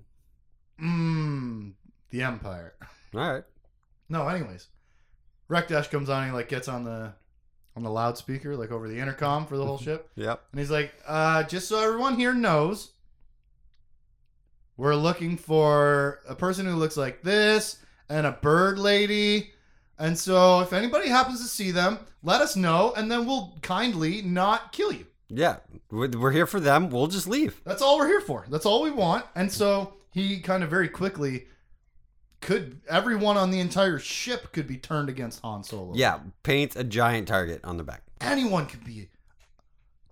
Mmm, 0.80 1.74
the 2.10 2.22
Empire. 2.24 2.74
All 3.16 3.32
right. 3.32 3.44
No, 4.10 4.28
anyways, 4.28 4.68
Reck 5.48 5.68
Desh 5.68 5.88
comes 5.88 6.10
on. 6.10 6.24
And 6.24 6.32
he 6.32 6.36
like 6.36 6.50
gets 6.50 6.68
on 6.68 6.84
the 6.84 7.14
on 7.76 7.84
the 7.84 7.90
loudspeaker, 7.90 8.56
like 8.58 8.72
over 8.72 8.88
the 8.90 9.00
intercom 9.00 9.46
for 9.48 9.58
the 9.58 9.66
whole 9.66 9.78
ship, 9.80 10.10
Yep. 10.16 10.42
and 10.52 10.60
he's 10.60 10.70
like, 10.72 10.94
uh, 11.08 11.44
"Just 11.44 11.70
so 11.70 11.80
everyone 11.82 12.16
here 12.16 12.34
knows, 12.34 12.92
we're 14.82 14.96
looking 14.96 15.38
for 15.38 16.20
a 16.28 16.36
person 16.36 16.66
who 16.66 16.76
looks 16.76 16.98
like 16.98 17.22
this 17.22 17.78
and 18.10 18.26
a 18.26 18.32
bird 18.32 18.80
lady." 18.80 19.52
And 20.00 20.18
so, 20.18 20.62
if 20.62 20.74
anybody 20.74 21.10
happens 21.10 21.42
to 21.42 21.48
see 21.48 21.70
them, 21.70 22.00
let 22.24 22.42
us 22.42 22.56
know, 22.56 22.94
and 22.98 23.12
then 23.12 23.28
we'll 23.28 23.58
kindly 23.62 24.24
not 24.24 24.72
kill 24.72 24.92
you. 24.92 25.06
Yeah. 25.30 25.58
We're, 25.90 26.32
here 26.32 26.48
for 26.48 26.60
them. 26.60 26.90
We'll 26.90 27.08
just 27.08 27.28
leave. 27.28 27.62
That's 27.64 27.82
all 27.82 27.98
we're 27.98 28.08
here 28.08 28.22
for. 28.22 28.46
That's 28.50 28.66
all 28.66 28.82
we 28.82 28.92
want. 28.92 29.26
And 29.36 29.52
so 29.52 29.94
he 30.12 30.40
kind 30.40 30.64
of 30.64 30.70
very 30.70 30.90
quickly 30.90 31.46
could 32.42 32.82
everyone 32.90 33.38
on 33.38 33.52
the 33.52 33.60
entire 33.60 34.00
ship 34.00 34.52
could 34.52 34.68
be 34.68 34.78
turned 34.78 35.10
against 35.10 35.42
Han 35.42 35.64
Solo. 35.64 35.94
Yeah. 35.96 36.20
Paint 36.44 36.76
a 36.76 36.84
giant 36.84 37.28
target 37.28 37.62
on 37.64 37.78
the 37.78 37.84
back. 37.84 38.04
Anyone 38.20 38.66
could 38.66 38.84
be 38.84 39.10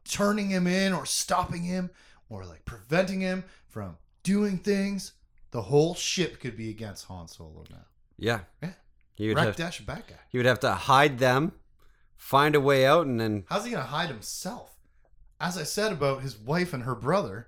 turning 0.07 0.49
him 0.49 0.67
in 0.67 0.93
or 0.93 1.05
stopping 1.05 1.63
him 1.63 1.89
or 2.29 2.45
like 2.45 2.65
preventing 2.65 3.21
him 3.21 3.43
from 3.67 3.97
doing 4.29 4.59
things. 4.59 5.13
The 5.51 5.61
whole 5.63 5.95
ship 5.95 6.39
could 6.39 6.55
be 6.55 6.69
against 6.69 7.05
Han 7.05 7.27
Solo 7.27 7.63
now. 7.71 7.85
Yeah. 8.17 8.41
Yeah. 8.61 8.73
He 9.15 9.27
would, 9.27 9.39
have, 9.39 9.55
Dash 9.55 9.81
bad 9.81 10.03
guy. 10.07 10.15
he 10.29 10.37
would 10.37 10.45
have 10.45 10.59
to 10.61 10.71
hide 10.71 11.17
them, 11.17 11.51
find 12.15 12.55
a 12.55 12.59
way 12.59 12.85
out, 12.85 13.07
and 13.07 13.19
then. 13.19 13.43
How's 13.49 13.65
he 13.65 13.71
gonna 13.71 13.83
hide 13.83 14.09
himself? 14.09 14.75
As 15.41 15.57
I 15.57 15.63
said 15.63 15.91
about 15.91 16.21
his 16.21 16.37
wife 16.37 16.73
and 16.73 16.83
her 16.83 16.95
brother, 16.95 17.47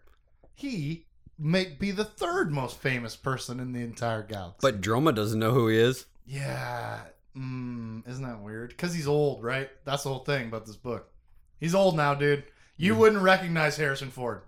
he 0.53 1.05
may 1.37 1.65
be 1.65 1.91
the 1.91 2.03
third 2.03 2.51
most 2.51 2.77
famous 2.79 3.15
person 3.15 3.59
in 3.59 3.73
the 3.73 3.81
entire 3.81 4.23
galaxy. 4.23 4.57
But 4.61 4.81
Droma 4.81 5.13
doesn't 5.13 5.39
know 5.39 5.51
who 5.51 5.67
he 5.67 5.77
is. 5.77 6.05
Yeah. 6.25 7.01
Mm, 7.37 8.07
isn't 8.09 8.23
that 8.23 8.41
weird? 8.41 8.69
Because 8.69 8.93
he's 8.93 9.07
old, 9.07 9.43
right? 9.43 9.69
That's 9.85 10.03
the 10.03 10.09
whole 10.09 10.25
thing 10.25 10.47
about 10.47 10.65
this 10.65 10.75
book. 10.75 11.11
He's 11.59 11.75
old 11.75 11.95
now, 11.95 12.15
dude. 12.15 12.43
You 12.75 12.95
wouldn't 12.95 13.21
recognize 13.21 13.77
Harrison 13.77 14.09
Ford. 14.09 14.41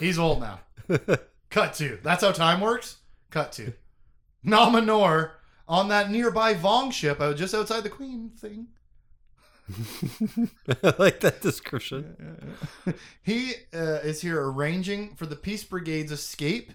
He's 0.00 0.18
old 0.18 0.40
now. 0.40 0.60
Cut 1.54 1.74
to. 1.74 2.00
That's 2.02 2.24
how 2.24 2.32
time 2.32 2.60
works? 2.60 2.96
Cut 3.30 3.52
to. 3.52 3.74
Nom 4.42 4.72
Anor 4.72 5.34
on 5.68 5.86
that 5.86 6.10
nearby 6.10 6.52
Vong 6.52 6.92
ship 6.92 7.20
just 7.36 7.54
outside 7.54 7.84
the 7.84 7.90
Queen 7.90 8.32
thing. 8.36 8.66
I 10.82 10.94
like 10.98 11.20
that 11.20 11.42
description. 11.42 12.56
he 13.22 13.52
uh, 13.72 14.00
is 14.02 14.20
here 14.20 14.44
arranging 14.44 15.14
for 15.14 15.26
the 15.26 15.36
Peace 15.36 15.62
Brigade's 15.62 16.10
escape 16.10 16.72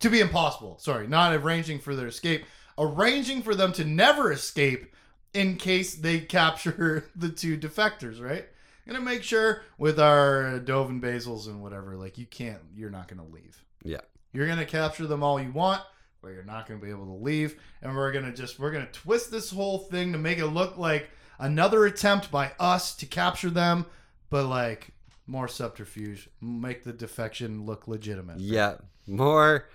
to 0.00 0.10
be 0.10 0.18
impossible. 0.18 0.78
Sorry, 0.80 1.06
not 1.06 1.32
arranging 1.32 1.78
for 1.78 1.94
their 1.94 2.08
escape, 2.08 2.44
arranging 2.76 3.40
for 3.40 3.54
them 3.54 3.72
to 3.74 3.84
never 3.84 4.32
escape 4.32 4.96
in 5.32 5.54
case 5.54 5.94
they 5.94 6.18
capture 6.38 7.08
the 7.14 7.28
two 7.28 7.56
defectors, 7.56 8.20
right? 8.20 8.46
Gonna 8.84 9.00
make 9.00 9.22
sure 9.22 9.62
with 9.78 10.00
our 10.00 10.58
Dovin 10.58 11.00
basals 11.00 11.46
and 11.46 11.62
whatever, 11.62 11.96
like 11.96 12.18
you 12.18 12.26
can't, 12.26 12.62
you're 12.74 12.90
not 12.90 13.06
gonna 13.06 13.28
leave. 13.28 13.64
Yeah. 13.84 14.00
You're 14.32 14.46
gonna 14.46 14.64
capture 14.64 15.06
them 15.06 15.22
all 15.22 15.40
you 15.40 15.52
want, 15.52 15.82
but 16.22 16.28
you're 16.28 16.44
not 16.44 16.66
gonna 16.66 16.80
be 16.80 16.90
able 16.90 17.06
to 17.06 17.22
leave. 17.24 17.56
And 17.82 17.94
we're 17.94 18.12
gonna 18.12 18.32
just, 18.32 18.58
we're 18.58 18.72
gonna 18.72 18.88
twist 18.92 19.30
this 19.30 19.50
whole 19.50 19.78
thing 19.78 20.12
to 20.12 20.18
make 20.18 20.38
it 20.38 20.46
look 20.46 20.78
like 20.78 21.10
another 21.38 21.84
attempt 21.86 22.30
by 22.30 22.52
us 22.58 22.94
to 22.96 23.06
capture 23.06 23.50
them, 23.50 23.86
but 24.30 24.46
like 24.46 24.92
more 25.26 25.48
subterfuge, 25.48 26.28
make 26.40 26.84
the 26.84 26.92
defection 26.92 27.64
look 27.66 27.88
legitimate. 27.88 28.40
Yeah. 28.40 28.76
More, 29.06 29.68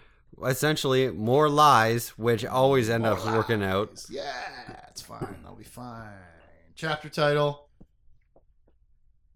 essentially, 0.46 1.10
more 1.12 1.50
lies, 1.50 2.10
which 2.18 2.46
always 2.46 2.90
end 2.90 3.06
up 3.06 3.24
More 3.26 3.36
working 3.36 3.64
out. 3.64 4.06
Yeah, 4.10 4.32
it's 4.90 5.02
fine. 5.02 5.38
I'll 5.46 5.56
be 5.56 5.64
fine. 5.64 6.10
Chapter 6.76 7.10
title 7.10 7.68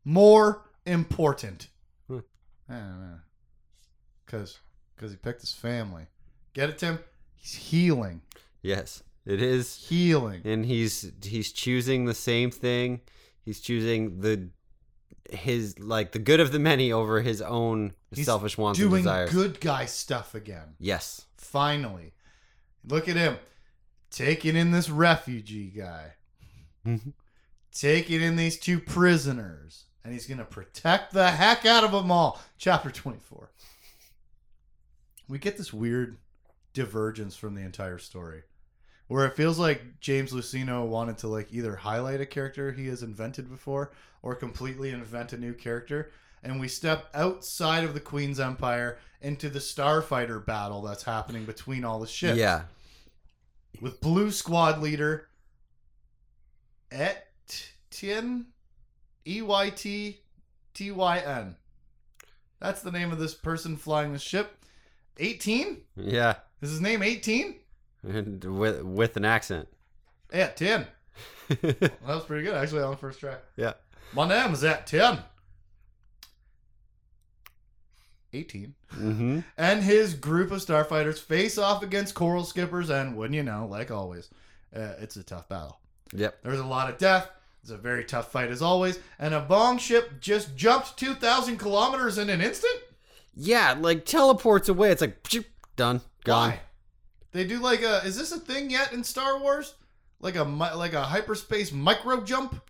More 0.05 0.63
Important. 0.85 1.67
Hmm. 2.07 2.19
Because 4.31 4.59
because 4.95 5.11
he 5.11 5.17
picked 5.17 5.41
his 5.41 5.51
family. 5.51 6.03
Get 6.53 6.69
it, 6.69 6.77
Tim? 6.77 6.99
He's 7.35 7.53
healing. 7.53 8.21
Yes. 8.61 9.03
It 9.25 9.41
is. 9.41 9.87
Healing. 9.89 10.41
and 10.45 10.65
he's 10.65 11.11
he's 11.23 11.51
choosing 11.51 12.05
the 12.05 12.13
same 12.13 12.49
thing. 12.49 13.01
He's 13.43 13.59
choosing 13.59 14.21
the 14.21 14.49
his 15.29 15.77
like 15.79 16.11
the 16.13 16.19
good 16.19 16.39
of 16.39 16.51
the 16.51 16.59
many 16.59 16.91
over 16.91 17.21
his 17.21 17.41
own 17.41 17.93
He's 18.13 18.25
selfish 18.25 18.57
wants 18.57 18.79
and 18.79 18.91
desires. 18.91 19.31
Good 19.31 19.59
guy 19.59 19.85
stuff 19.85 20.33
again. 20.33 20.75
Yes. 20.79 21.25
Finally. 21.37 22.13
Look 22.87 23.09
at 23.09 23.15
him. 23.15 23.37
Taking 24.09 24.55
in 24.55 24.71
this 24.71 24.89
refugee 24.89 25.69
guy. 25.69 26.13
Mm-hmm. 26.85 27.11
taking 27.71 28.21
in 28.21 28.37
these 28.37 28.57
two 28.57 28.79
prisoners. 28.79 29.83
And 30.03 30.11
he's 30.11 30.25
going 30.25 30.39
to 30.39 30.45
protect 30.45 31.13
the 31.13 31.29
heck 31.29 31.63
out 31.63 31.83
of 31.83 31.91
them 31.91 32.09
all. 32.09 32.41
Chapter 32.57 32.89
24. 32.89 33.51
We 35.31 35.39
get 35.39 35.55
this 35.55 35.71
weird 35.71 36.17
divergence 36.73 37.37
from 37.37 37.55
the 37.55 37.61
entire 37.61 37.99
story. 37.99 38.43
Where 39.07 39.25
it 39.25 39.37
feels 39.37 39.57
like 39.57 40.01
James 40.01 40.33
Luceno 40.33 40.85
wanted 40.85 41.19
to 41.19 41.29
like 41.29 41.47
either 41.53 41.77
highlight 41.77 42.19
a 42.19 42.25
character 42.25 42.73
he 42.73 42.87
has 42.87 43.01
invented 43.01 43.49
before 43.49 43.93
or 44.21 44.35
completely 44.35 44.89
invent 44.89 45.31
a 45.31 45.37
new 45.37 45.53
character. 45.53 46.11
And 46.43 46.59
we 46.59 46.67
step 46.67 47.05
outside 47.13 47.85
of 47.85 47.93
the 47.93 48.01
Queen's 48.01 48.41
Empire 48.41 48.97
into 49.21 49.49
the 49.49 49.59
starfighter 49.59 50.45
battle 50.45 50.81
that's 50.81 51.03
happening 51.03 51.45
between 51.45 51.85
all 51.85 52.01
the 52.01 52.07
ships 52.07 52.37
Yeah. 52.37 52.63
with 53.79 54.01
Blue 54.01 54.31
Squad 54.31 54.81
leader 54.81 55.29
Etyn 56.91 58.47
E 59.25 59.41
Y 59.41 59.69
T 59.69 60.19
T 60.73 60.91
Y 60.91 61.19
N. 61.19 61.55
That's 62.59 62.81
the 62.81 62.91
name 62.91 63.13
of 63.13 63.19
this 63.19 63.33
person 63.33 63.77
flying 63.77 64.11
the 64.11 64.19
ship. 64.19 64.57
18? 65.17 65.77
Yeah. 65.95 66.35
Is 66.61 66.69
his 66.71 66.81
name 66.81 67.03
18? 67.03 67.55
With 68.03 68.81
with 68.81 69.17
an 69.17 69.25
accent. 69.25 69.67
Yeah, 70.33 70.47
10. 70.47 70.87
That 71.61 71.91
was 72.07 72.23
pretty 72.23 72.43
good 72.45 72.55
actually 72.55 72.81
on 72.81 72.91
the 72.91 72.97
first 72.97 73.19
track. 73.19 73.39
yeah. 73.57 73.73
My 74.13 74.27
name 74.27 74.53
is 74.53 74.63
at 74.63 74.87
10. 74.87 75.19
18. 78.33 78.73
Mm-hmm. 78.93 79.39
And 79.57 79.83
his 79.83 80.13
group 80.13 80.51
of 80.51 80.59
starfighters 80.61 81.19
face 81.19 81.57
off 81.57 81.83
against 81.83 82.15
coral 82.15 82.43
skippers, 82.45 82.89
and 82.89 83.15
wouldn't 83.17 83.35
you 83.35 83.43
know, 83.43 83.67
like 83.69 83.91
always, 83.91 84.29
uh, 84.75 84.93
it's 84.99 85.17
a 85.17 85.23
tough 85.23 85.49
battle. 85.49 85.79
Yep. 86.13 86.37
There's 86.43 86.59
a 86.59 86.65
lot 86.65 86.89
of 86.89 86.97
death. 86.97 87.29
It's 87.61 87.71
a 87.71 87.77
very 87.77 88.05
tough 88.05 88.31
fight 88.31 88.49
as 88.49 88.61
always. 88.61 88.99
And 89.19 89.33
a 89.33 89.45
Vong 89.47 89.79
ship 89.79 90.19
just 90.19 90.55
jumped 90.55 90.97
2,000 90.97 91.57
kilometers 91.57 92.17
in 92.17 92.29
an 92.29 92.41
instant? 92.41 92.80
Yeah, 93.33 93.75
like 93.79 94.05
teleports 94.05 94.69
away. 94.69 94.91
It's 94.91 95.01
like 95.01 95.23
done, 95.75 96.01
gone. 96.23 96.49
Why? 96.51 96.59
They 97.31 97.45
do 97.45 97.59
like 97.59 97.81
a. 97.81 97.97
Is 98.05 98.17
this 98.17 98.31
a 98.31 98.39
thing 98.39 98.69
yet 98.69 98.91
in 98.93 99.03
Star 99.03 99.39
Wars? 99.39 99.75
Like 100.19 100.35
a 100.35 100.43
like 100.43 100.93
a 100.93 101.01
hyperspace 101.03 101.71
micro 101.71 102.21
jump, 102.21 102.61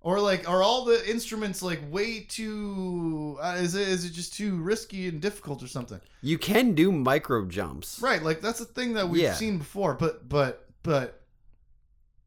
or 0.00 0.20
like 0.20 0.48
are 0.48 0.62
all 0.62 0.84
the 0.84 1.08
instruments 1.08 1.62
like 1.62 1.80
way 1.90 2.20
too? 2.20 3.38
Uh, 3.40 3.56
is 3.58 3.74
it 3.74 3.88
is 3.88 4.04
it 4.04 4.12
just 4.12 4.34
too 4.34 4.56
risky 4.56 5.08
and 5.08 5.20
difficult 5.20 5.62
or 5.62 5.68
something? 5.68 6.00
You 6.20 6.36
can 6.36 6.74
do 6.74 6.90
micro 6.92 7.46
jumps. 7.46 8.00
Right, 8.02 8.22
like 8.22 8.40
that's 8.40 8.60
a 8.60 8.64
thing 8.66 8.94
that 8.94 9.08
we've 9.08 9.22
Yeah. 9.22 9.34
seen 9.34 9.58
before, 9.58 9.94
but 9.94 10.28
but 10.28 10.66
but 10.82 11.22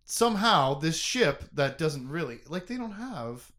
somehow 0.06 0.74
this 0.80 0.98
ship 0.98 1.44
that 1.54 1.78
doesn't 1.78 2.10
really 2.10 2.40
like 2.48 2.68
they 2.68 2.78
don't 2.78 2.94
have 2.94 3.52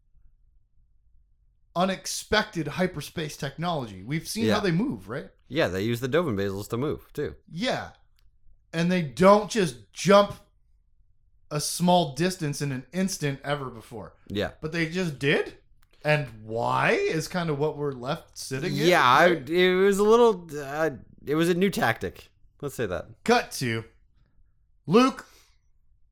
unexpected 1.75 2.67
hyperspace 2.67 3.37
technology. 3.37 4.03
We've 4.03 4.27
seen 4.27 4.45
Yeah. 4.45 4.55
how 4.55 4.59
they 4.59 4.71
move, 4.71 5.09
right? 5.09 5.29
Yeah, 5.47 5.67
they 5.67 5.81
use 5.83 5.99
the 5.99 6.09
Dovin 6.09 6.35
basals 6.35 6.67
to 6.69 6.77
move 6.77 7.11
too. 7.13 7.35
Yeah. 7.51 7.89
And 8.73 8.91
they 8.91 9.01
don't 9.01 9.49
just 9.49 9.91
jump 9.93 10.33
a 11.49 11.59
small 11.59 12.13
distance 12.15 12.61
in 12.61 12.71
an 12.71 12.85
instant 12.93 13.39
ever 13.43 13.65
before. 13.69 14.13
Yeah. 14.27 14.51
But 14.61 14.71
they 14.71 14.87
just 14.89 15.19
did? 15.19 15.57
And 16.03 16.27
why 16.43 16.91
is 16.91 17.27
kind 17.27 17.49
of 17.49 17.59
what 17.59 17.77
we're 17.77 17.91
left 17.91 18.37
sitting 18.37 18.71
in. 18.75 18.87
Yeah, 18.87 19.03
I, 19.03 19.27
right? 19.31 19.49
it 19.49 19.75
was 19.75 19.99
a 19.99 20.03
little. 20.03 20.47
Uh, 20.57 20.91
it 21.25 21.35
was 21.35 21.49
a 21.49 21.53
new 21.53 21.69
tactic. 21.69 22.29
Let's 22.61 22.75
say 22.75 22.85
that. 22.87 23.05
Cut 23.23 23.51
to 23.53 23.83
Luke 24.87 25.25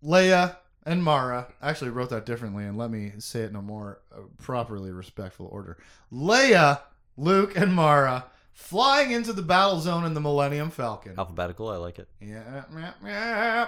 Leia 0.04 0.58
and 0.90 1.04
Mara. 1.04 1.48
Actually, 1.62 1.92
wrote 1.92 2.10
that 2.10 2.26
differently, 2.26 2.66
and 2.66 2.76
let 2.76 2.90
me 2.90 3.12
say 3.20 3.42
it 3.42 3.52
in 3.52 3.56
a 3.56 3.62
more 3.62 4.02
uh, 4.12 4.22
properly 4.40 4.92
respectful 4.92 5.48
order. 5.52 5.78
Leia, 6.12 6.82
Luke, 7.16 7.56
and 7.56 7.76
Mara 7.76 8.26
flying 8.54 9.12
into 9.12 9.32
the 9.32 9.44
battle 9.44 9.80
zone 9.80 10.04
in 10.04 10.16
the 10.16 10.20
Millennium 10.20 10.72
Falcon. 10.72 11.14
Alphabetical, 11.16 11.70
I 11.70 11.78
like 11.78 12.00
it. 12.00 12.10
Yeah, 12.20 12.64
yeah, 12.76 12.92
yeah. 13.06 13.68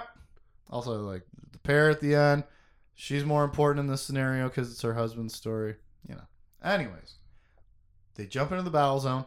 Also, 0.68 1.00
like 1.02 1.22
the 1.52 1.58
pair 1.58 1.90
at 1.90 2.00
the 2.00 2.16
end. 2.16 2.42
She's 2.94 3.24
more 3.24 3.44
important 3.44 3.84
in 3.84 3.86
this 3.86 4.02
scenario 4.02 4.48
because 4.48 4.72
it's 4.72 4.82
her 4.82 4.94
husband's 4.94 5.34
story. 5.34 5.76
You 6.08 6.16
know. 6.16 6.26
Anyways, 6.64 7.14
they 8.16 8.26
jump 8.26 8.50
into 8.50 8.64
the 8.64 8.70
battle 8.70 8.98
zone 8.98 9.26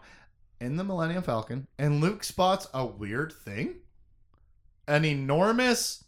in 0.59 0.75
the 0.75 0.83
Millennium 0.83 1.23
Falcon, 1.23 1.67
and 1.79 2.01
Luke 2.01 2.25
spots 2.25 2.67
a 2.73 2.85
weird 2.85 3.31
thing. 3.31 3.75
An 4.85 5.05
enormous 5.05 6.03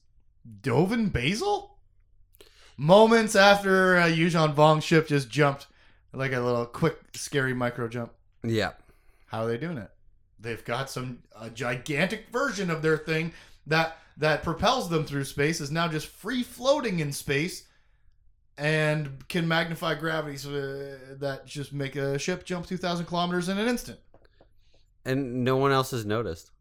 Dovin 0.61 1.13
basal. 1.13 1.76
Moments 2.77 3.35
after 3.35 3.97
uh, 3.97 4.05
Yuuzhan 4.05 4.53
Vong's 4.53 4.83
ship 4.83 5.07
just 5.07 5.29
jumped, 5.29 5.65
like 6.13 6.31
a 6.31 6.39
little 6.39 6.65
quick, 6.65 6.97
scary 7.15 7.53
micro 7.53 7.87
jump. 7.87 8.11
Yeah. 8.43 8.73
How 9.27 9.43
are 9.43 9.47
they 9.47 9.57
doing 9.57 9.77
it? 9.77 9.89
They've 10.39 10.63
got 10.63 10.89
some 10.89 11.23
a 11.39 11.49
gigantic 11.49 12.27
version 12.31 12.69
of 12.69 12.83
their 12.83 12.97
thing 12.97 13.33
that 13.65 13.97
that 14.17 14.43
propels 14.43 14.89
them 14.89 15.05
through 15.05 15.23
space 15.23 15.59
is 15.59 15.71
now 15.71 15.87
just 15.87 16.07
free 16.07 16.43
floating 16.43 16.99
in 16.99 17.11
space 17.11 17.67
and 18.57 19.27
can 19.27 19.47
magnify 19.47 19.93
gravity 19.93 20.37
so 20.37 20.49
uh, 20.49 21.15
that 21.19 21.45
just 21.45 21.73
make 21.73 21.95
a 21.95 22.17
ship 22.17 22.43
jump 22.43 22.65
2000 22.65 23.05
kilometers 23.05 23.49
in 23.49 23.57
an 23.57 23.67
instant. 23.67 23.99
And 25.05 25.43
no 25.43 25.57
one 25.57 25.71
else 25.71 25.91
has 25.91 26.05
noticed. 26.05 26.51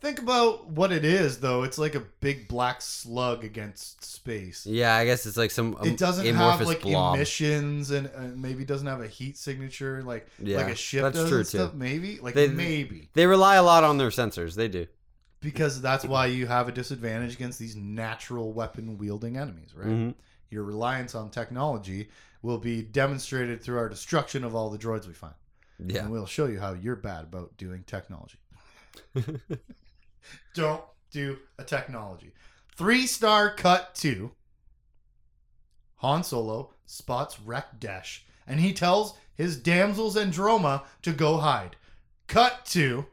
Think 0.00 0.18
about 0.18 0.66
what 0.68 0.92
it 0.92 1.04
is 1.04 1.40
though. 1.40 1.62
It's 1.62 1.76
like 1.76 1.94
a 1.94 2.00
big 2.20 2.48
black 2.48 2.80
slug 2.80 3.44
against 3.44 4.02
space. 4.02 4.64
Yeah, 4.64 4.94
I 4.96 5.04
guess 5.04 5.26
it's 5.26 5.36
like 5.36 5.50
some 5.50 5.76
um, 5.78 5.86
It 5.86 5.98
doesn't 5.98 6.24
have 6.34 6.62
like 6.62 6.80
blob. 6.80 7.16
emissions 7.16 7.90
and, 7.90 8.06
and 8.06 8.40
maybe 8.40 8.64
doesn't 8.64 8.86
have 8.86 9.02
a 9.02 9.06
heat 9.06 9.36
signature 9.36 10.02
like 10.02 10.26
Yeah, 10.38 10.56
like 10.56 10.72
a 10.72 10.74
ship 10.74 11.02
that's 11.02 11.16
does 11.18 11.28
true, 11.28 11.44
stuff. 11.44 11.72
too. 11.72 11.76
Maybe 11.76 12.18
like 12.20 12.34
They- 12.34 12.48
maybe. 12.48 13.10
They 13.12 13.26
rely 13.26 13.56
a 13.56 13.62
lot 13.62 13.84
on 13.84 13.98
their 13.98 14.08
sensors. 14.08 14.54
They 14.54 14.68
do. 14.68 14.86
because 15.42 15.80
that's 15.80 16.04
why 16.04 16.26
you 16.26 16.46
have 16.46 16.68
a 16.68 16.72
disadvantage 16.72 17.34
against 17.34 17.58
these 17.58 17.74
natural 17.76 18.52
weapon 18.52 18.98
wielding 18.98 19.36
enemies, 19.38 19.72
right? 19.74 19.88
Mhm. 19.88 20.14
Your 20.50 20.64
reliance 20.64 21.14
on 21.14 21.30
technology 21.30 22.08
will 22.42 22.58
be 22.58 22.82
demonstrated 22.82 23.62
through 23.62 23.78
our 23.78 23.88
destruction 23.88 24.44
of 24.44 24.54
all 24.54 24.68
the 24.70 24.78
droids 24.78 25.06
we 25.06 25.12
find. 25.14 25.34
Yeah. 25.78 26.02
And 26.02 26.10
we'll 26.10 26.26
show 26.26 26.44
you 26.46 26.58
how 26.60 26.72
you're 26.74 26.96
bad 26.96 27.24
about 27.24 27.56
doing 27.58 27.84
technology. 27.86 28.38
Don't 30.54 30.82
do 31.10 31.38
a 31.58 31.64
technology. 31.64 32.32
Three 32.76 33.06
star 33.06 33.54
cut 33.54 33.94
two. 33.94 34.32
Han 35.96 36.24
Solo 36.24 36.72
spots 36.86 37.38
Reck 37.40 37.78
Desh, 37.78 38.24
and 38.46 38.60
he 38.60 38.72
tells 38.72 39.14
his 39.34 39.56
damsels 39.56 40.16
and 40.16 40.32
Droma 40.32 40.82
to 41.02 41.12
go 41.12 41.38
hide. 41.38 41.76
Cut 42.26 42.64
two. 42.64 43.06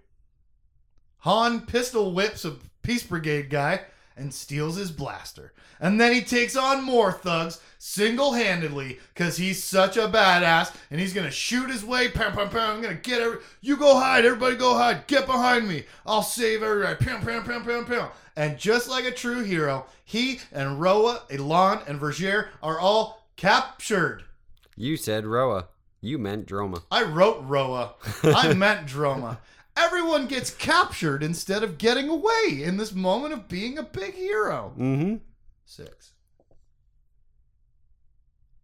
Han 1.19 1.61
pistol 1.61 2.13
whips 2.13 2.45
a 2.45 2.55
Peace 2.81 3.03
Brigade 3.03 3.49
guy 3.49 3.81
and 4.17 4.33
steals 4.33 4.75
his 4.75 4.91
blaster. 4.91 5.53
And 5.79 6.01
then 6.01 6.11
he 6.13 6.21
takes 6.21 6.55
on 6.55 6.83
more 6.83 7.11
thugs 7.11 7.61
single 7.77 8.33
handedly 8.33 8.99
because 9.13 9.37
he's 9.37 9.63
such 9.63 9.95
a 9.95 10.07
badass 10.07 10.75
and 10.89 10.99
he's 10.99 11.13
gonna 11.13 11.31
shoot 11.31 11.69
his 11.69 11.85
way. 11.85 12.09
Pam, 12.09 12.33
pam, 12.33 12.49
pam. 12.49 12.77
I'm 12.77 12.81
gonna 12.81 12.95
get 12.95 13.21
every. 13.21 13.39
You 13.61 13.77
go 13.77 13.97
hide. 13.99 14.25
Everybody 14.25 14.55
go 14.55 14.73
hide. 14.73 15.07
Get 15.07 15.25
behind 15.25 15.67
me. 15.67 15.83
I'll 16.05 16.23
save 16.23 16.63
everybody. 16.63 16.95
Pam, 16.95 17.21
pam, 17.21 17.43
pam, 17.43 17.63
pam, 17.63 17.85
pam. 17.85 18.09
And 18.35 18.57
just 18.57 18.89
like 18.89 19.05
a 19.05 19.11
true 19.11 19.43
hero, 19.43 19.85
he 20.03 20.39
and 20.51 20.81
Roa, 20.81 21.23
Elan, 21.29 21.79
and 21.87 21.99
Vergere 21.99 22.47
are 22.61 22.79
all 22.79 23.27
captured. 23.35 24.23
You 24.75 24.97
said 24.97 25.25
Roa. 25.25 25.67
You 26.01 26.19
meant 26.19 26.47
Droma. 26.47 26.83
I 26.91 27.03
wrote 27.03 27.43
Roa. 27.43 27.95
I 28.23 28.53
meant 28.55 28.87
Droma. 28.87 29.39
Everyone 29.77 30.27
gets 30.27 30.49
captured 30.49 31.21
instead 31.23 31.63
of 31.63 31.77
getting 31.77 32.09
away 32.09 32.61
in 32.63 32.77
this 32.77 32.93
moment 32.93 33.33
of 33.33 33.47
being 33.47 33.77
a 33.77 33.83
big 33.83 34.15
hero. 34.15 34.73
Mm-hmm. 34.77 35.15
Six. 35.65 36.11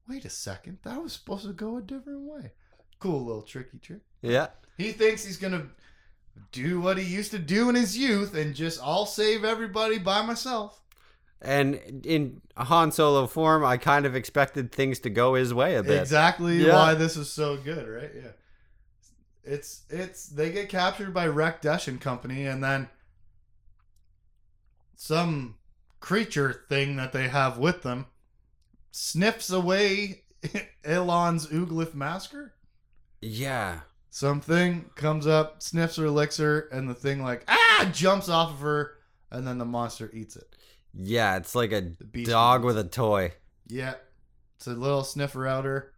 Wait 0.09 0.25
a 0.25 0.29
second. 0.29 0.79
That 0.83 1.01
was 1.01 1.13
supposed 1.13 1.45
to 1.45 1.53
go 1.53 1.77
a 1.77 1.81
different 1.81 2.21
way. 2.21 2.51
Cool 2.99 3.23
little 3.25 3.41
tricky 3.41 3.77
trick. 3.79 4.01
Yeah. 4.21 4.47
He 4.77 4.91
thinks 4.91 5.23
he's 5.23 5.37
going 5.37 5.53
to 5.53 5.67
do 6.51 6.81
what 6.81 6.97
he 6.97 7.03
used 7.05 7.31
to 7.31 7.39
do 7.39 7.69
in 7.69 7.75
his 7.75 7.97
youth 7.97 8.35
and 8.35 8.55
just 8.55 8.79
I'll 8.81 9.05
save 9.05 9.43
everybody 9.45 9.99
by 9.99 10.21
myself. 10.23 10.81
And 11.41 11.75
in 12.05 12.41
Han 12.57 12.91
Solo 12.91 13.27
form, 13.27 13.63
I 13.65 13.77
kind 13.77 14.05
of 14.05 14.15
expected 14.15 14.71
things 14.71 14.99
to 14.99 15.09
go 15.09 15.33
his 15.35 15.53
way 15.53 15.75
a 15.75 15.83
bit. 15.83 15.99
Exactly 16.01 16.65
Yeah. 16.65 16.73
why 16.73 16.93
this 16.95 17.17
is 17.17 17.29
so 17.29 17.57
good, 17.57 17.87
right? 17.87 18.11
Yeah. 18.15 18.31
It's 19.43 19.83
it's 19.89 20.27
they 20.27 20.51
get 20.51 20.69
captured 20.69 21.13
by 21.13 21.27
Reck 21.27 21.61
Desh 21.61 21.87
and 21.87 21.99
company 21.99 22.45
and 22.45 22.63
then 22.63 22.89
some 24.95 25.55
creature 25.99 26.63
thing 26.69 26.95
that 26.95 27.13
they 27.13 27.27
have 27.27 27.57
with 27.57 27.81
them 27.83 28.05
sniffs 28.91 29.49
away 29.49 30.23
Elan's 30.83 31.47
ooglith 31.47 31.93
masquer. 31.93 32.51
Yeah. 33.21 33.79
Something 34.09 34.89
comes 34.95 35.25
up, 35.25 35.63
sniffs 35.63 35.95
her, 35.95 36.11
her, 36.11 36.59
and 36.71 36.87
the 36.89 36.93
thing 36.93 37.23
like 37.23 37.43
ah 37.47 37.89
jumps 37.91 38.29
off 38.29 38.51
of 38.51 38.59
her, 38.59 38.91
and 39.31 39.47
then 39.47 39.57
the 39.57 39.65
monster 39.65 40.11
eats 40.13 40.35
it. 40.35 40.55
Yeah, 40.93 41.37
it's 41.37 41.55
like 41.55 41.71
a 41.71 41.81
dog 41.81 42.63
with 42.63 42.77
a 42.77 42.83
toy. 42.83 43.33
Yeah, 43.67 43.95
it's 44.55 44.67
a 44.67 44.71
little 44.71 45.03
sniffer 45.03 45.47
outer. 45.47 45.93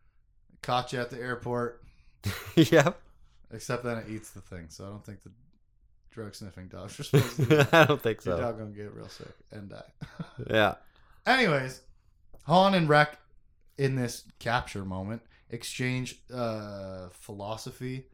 Caught 0.61 0.93
you 0.93 1.01
at 1.01 1.09
the 1.09 1.19
airport. 1.19 1.83
yep. 2.55 3.01
Except 3.55 3.83
then 3.83 3.97
it 3.97 4.05
eats 4.09 4.29
the 4.31 4.41
thing, 4.41 4.65
so 4.69 4.85
I 4.85 4.89
don't 4.89 5.05
think 5.05 5.23
the 5.23 5.31
drug 6.11 6.35
sniffing 6.35 6.67
dogs 6.67 6.99
are 6.99 7.03
supposed 7.05 7.35
to. 7.37 7.45
do. 7.45 7.63
I 7.71 7.85
don't 7.85 8.01
think 8.01 8.23
Your 8.25 8.37
so. 8.37 8.41
dog 8.41 8.57
gonna 8.59 8.71
get 8.71 8.93
real 8.93 9.09
sick 9.09 9.33
and 9.51 9.69
die. 9.69 9.83
Yeah. 10.49 10.75
Anyways, 11.25 11.81
Han 12.43 12.73
and 12.75 12.87
Reck 12.87 13.17
in 13.77 13.95
this 13.95 14.23
capture 14.39 14.85
moment 14.85 15.21
exchange 15.49 16.19
uh, 16.33 17.09
philosophy 17.11 18.05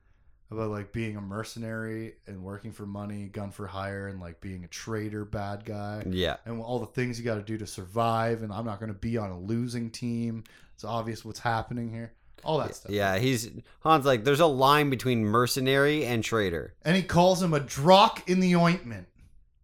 about 0.50 0.70
like 0.70 0.92
being 0.92 1.16
a 1.16 1.22
mercenary 1.22 2.16
and 2.28 2.44
working 2.44 2.72
for 2.74 2.86
money, 2.86 3.26
gun 3.28 3.52
for 3.52 3.68
hire, 3.68 4.08
and 4.08 4.20
like 4.20 4.42
being 4.42 4.64
a 4.66 4.68
traitor, 4.68 5.24
bad 5.24 5.64
guy, 5.64 6.04
Yeah. 6.10 6.38
and 6.46 6.62
all 6.62 6.80
the 6.80 6.88
things 6.88 7.18
you 7.18 7.24
got 7.26 7.36
to 7.36 7.42
do 7.42 7.58
to 7.58 7.66
survive. 7.68 8.44
And 8.44 8.52
I'm 8.52 8.66
not 8.66 8.80
gonna 8.80 8.94
be 8.94 9.18
on 9.18 9.32
a 9.32 9.40
losing 9.40 9.90
team. 9.90 10.44
It's 10.74 10.84
obvious 10.84 11.24
what's 11.24 11.40
happening 11.40 11.90
here. 11.92 12.14
All 12.44 12.58
that 12.60 12.76
stuff. 12.76 12.92
Yeah, 12.92 13.18
he's 13.18 13.50
Han's 13.84 14.06
like 14.06 14.24
there's 14.24 14.40
a 14.40 14.46
line 14.46 14.90
between 14.90 15.24
mercenary 15.24 16.06
and 16.06 16.24
traitor. 16.24 16.74
And 16.84 16.96
he 16.96 17.04
calls 17.04 17.42
him 17.42 17.54
a 17.54 17.60
drock 17.60 18.30
in 18.30 18.40
the 18.40 18.56
ointment. 18.56 19.08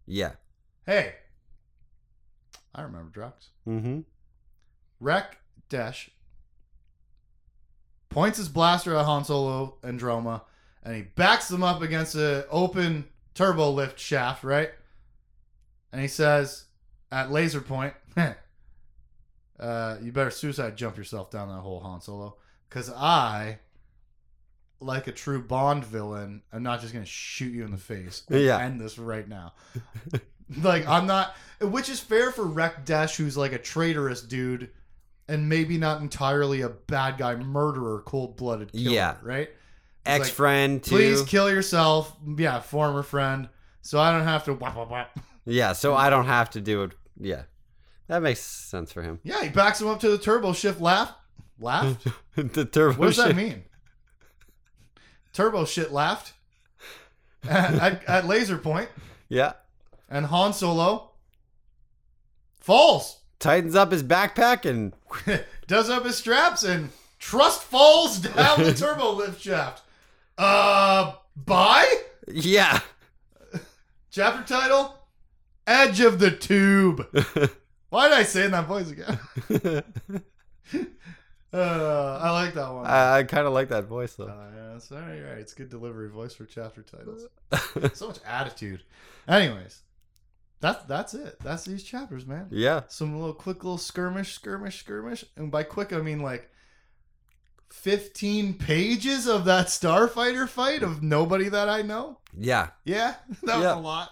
Yeah. 0.06 0.32
Hey, 0.86 1.14
I 2.74 2.82
remember 2.82 3.10
Drox. 3.10 3.48
Mm-hmm. 3.66 4.00
Reck 5.00 5.38
Desh 5.68 6.10
points 8.08 8.38
his 8.38 8.48
blaster 8.48 8.96
at 8.96 9.04
Han 9.04 9.24
Solo 9.24 9.76
and 9.82 10.00
Droma, 10.00 10.42
and 10.82 10.96
he 10.96 11.02
backs 11.02 11.48
them 11.48 11.62
up 11.62 11.82
against 11.82 12.14
an 12.14 12.44
open 12.50 13.06
turbo 13.34 13.70
lift 13.70 13.98
shaft, 13.98 14.44
right? 14.44 14.70
And 15.92 16.00
he 16.00 16.08
says, 16.08 16.64
at 17.12 17.30
laser 17.30 17.60
point, 17.60 17.94
uh, 19.60 19.96
you 20.00 20.12
better 20.12 20.30
suicide 20.30 20.76
jump 20.76 20.96
yourself 20.96 21.30
down 21.30 21.48
that 21.48 21.60
hole, 21.60 21.80
Han 21.80 22.00
Solo, 22.00 22.36
because 22.68 22.90
I, 22.90 23.58
like 24.80 25.06
a 25.06 25.12
true 25.12 25.42
Bond 25.42 25.84
villain, 25.84 26.42
I'm 26.52 26.62
not 26.62 26.80
just 26.80 26.92
gonna 26.92 27.04
shoot 27.04 27.52
you 27.52 27.64
in 27.64 27.70
the 27.70 27.76
face. 27.78 28.22
and 28.28 28.40
Yeah. 28.40 28.58
end 28.58 28.80
this 28.80 28.98
right 28.98 29.28
now. 29.28 29.54
like 30.62 30.86
I'm 30.86 31.06
not, 31.06 31.34
which 31.60 31.88
is 31.88 32.00
fair 32.00 32.30
for 32.30 32.44
Reck 32.44 32.84
Desh, 32.84 33.16
who's 33.16 33.36
like 33.36 33.52
a 33.52 33.58
traitorous 33.58 34.22
dude, 34.22 34.70
and 35.28 35.48
maybe 35.48 35.76
not 35.78 36.00
entirely 36.00 36.62
a 36.62 36.68
bad 36.68 37.18
guy, 37.18 37.34
murderer, 37.36 38.02
cold 38.06 38.36
blooded 38.36 38.72
killer, 38.72 38.90
Yeah. 38.90 39.16
right? 39.22 39.50
Ex 40.06 40.30
friend, 40.30 40.82
too. 40.82 40.94
Please 40.94 41.22
kill 41.22 41.50
yourself. 41.50 42.16
Yeah, 42.38 42.60
former 42.60 43.02
friend. 43.02 43.48
So 43.82 44.00
I 44.00 44.10
don't 44.10 44.24
have 44.24 44.44
to. 44.44 44.54
Whap, 44.54 44.74
whap, 44.76 44.90
whap. 44.90 45.18
Yeah, 45.44 45.72
so 45.72 45.94
I 45.94 46.08
don't 46.08 46.24
have 46.26 46.48
to 46.50 46.60
do 46.62 46.84
it. 46.84 46.92
Yeah. 47.20 47.42
That 48.06 48.22
makes 48.22 48.40
sense 48.40 48.90
for 48.90 49.02
him. 49.02 49.20
Yeah, 49.22 49.42
he 49.42 49.50
backs 49.50 49.80
him 49.82 49.88
up 49.88 50.00
to 50.00 50.08
the 50.08 50.16
turbo 50.16 50.54
shift. 50.54 50.80
Laugh, 50.80 51.12
laughed. 51.60 52.06
the 52.36 52.64
turbo 52.64 52.98
What 52.98 53.06
does 53.08 53.16
that 53.16 53.36
mean? 53.36 53.64
Turbo 55.32 55.64
shit 55.64 55.92
laughed 55.92 56.32
at, 57.48 57.74
at, 57.74 58.04
at 58.08 58.26
laser 58.26 58.58
point, 58.58 58.88
Yeah. 59.28 59.52
and 60.08 60.26
Han 60.26 60.52
Solo 60.52 61.10
falls, 62.60 63.20
Tightens 63.38 63.76
up 63.76 63.92
his 63.92 64.02
backpack 64.02 64.64
and 64.68 64.92
does 65.68 65.88
up 65.90 66.04
his 66.04 66.16
straps, 66.16 66.64
and 66.64 66.90
trust 67.20 67.62
falls 67.62 68.18
down 68.18 68.62
the 68.64 68.74
turbo 68.74 69.12
lift 69.12 69.40
shaft. 69.40 69.82
Uh, 70.36 71.12
bye. 71.36 72.02
yeah. 72.26 72.80
Chapter 74.10 74.42
title: 74.54 74.96
Edge 75.68 76.00
of 76.00 76.18
the 76.18 76.32
tube. 76.32 77.06
Why 77.90 78.08
did 78.08 78.18
I 78.18 78.22
say 78.24 78.44
in 78.46 78.50
that 78.50 78.66
voice 78.66 78.90
again? 78.90 79.82
Uh, 81.52 82.18
I 82.22 82.30
like 82.30 82.54
that 82.54 82.72
one. 82.72 82.86
I, 82.86 83.18
I 83.18 83.22
kind 83.22 83.46
of 83.46 83.52
like 83.52 83.70
that 83.70 83.84
voice 83.84 84.14
though. 84.14 84.26
Uh, 84.26 84.50
yeah, 84.54 84.76
it's 84.76 84.92
all 84.92 84.98
right, 84.98 85.20
right. 85.20 85.38
It's 85.38 85.54
good 85.54 85.70
delivery 85.70 86.10
voice 86.10 86.34
for 86.34 86.44
chapter 86.44 86.82
titles. 86.82 87.26
so 87.96 88.08
much 88.08 88.18
attitude. 88.26 88.82
Anyways, 89.26 89.80
that's 90.60 90.84
that's 90.84 91.14
it. 91.14 91.38
That's 91.40 91.64
these 91.64 91.82
chapters, 91.82 92.26
man. 92.26 92.48
yeah. 92.50 92.82
Some 92.88 93.18
little 93.18 93.32
quick 93.34 93.64
little 93.64 93.78
skirmish, 93.78 94.34
skirmish, 94.34 94.80
skirmish, 94.80 95.24
and 95.36 95.50
by 95.50 95.62
quick 95.62 95.92
I 95.92 95.98
mean 95.98 96.20
like 96.20 96.50
fifteen 97.70 98.54
pages 98.54 99.26
of 99.26 99.44
that 99.46 99.66
starfighter 99.68 100.48
fight 100.48 100.82
of 100.82 101.02
nobody 101.02 101.48
that 101.48 101.68
I 101.68 101.80
know. 101.82 102.18
Yeah. 102.36 102.68
Yeah, 102.84 103.14
that 103.44 103.56
was 103.56 103.66
a 103.66 103.76
lot. 103.76 104.10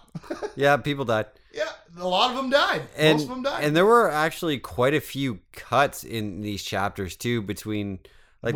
Yeah. 0.55 0.77
People 0.77 1.05
died. 1.05 1.27
yeah, 1.53 1.69
a 1.97 2.07
lot 2.07 2.29
of 2.31 2.37
them 2.37 2.49
died. 2.49 2.83
And, 2.95 3.13
Most 3.17 3.23
of 3.23 3.29
them 3.29 3.43
died. 3.43 3.63
and 3.63 3.75
there 3.75 3.85
were 3.85 4.09
actually 4.11 4.59
quite 4.59 4.93
a 4.93 5.01
few 5.01 5.39
cuts 5.51 6.03
in 6.03 6.41
these 6.41 6.63
chapters 6.63 7.15
too 7.15 7.41
between 7.41 7.99
like 8.41 8.55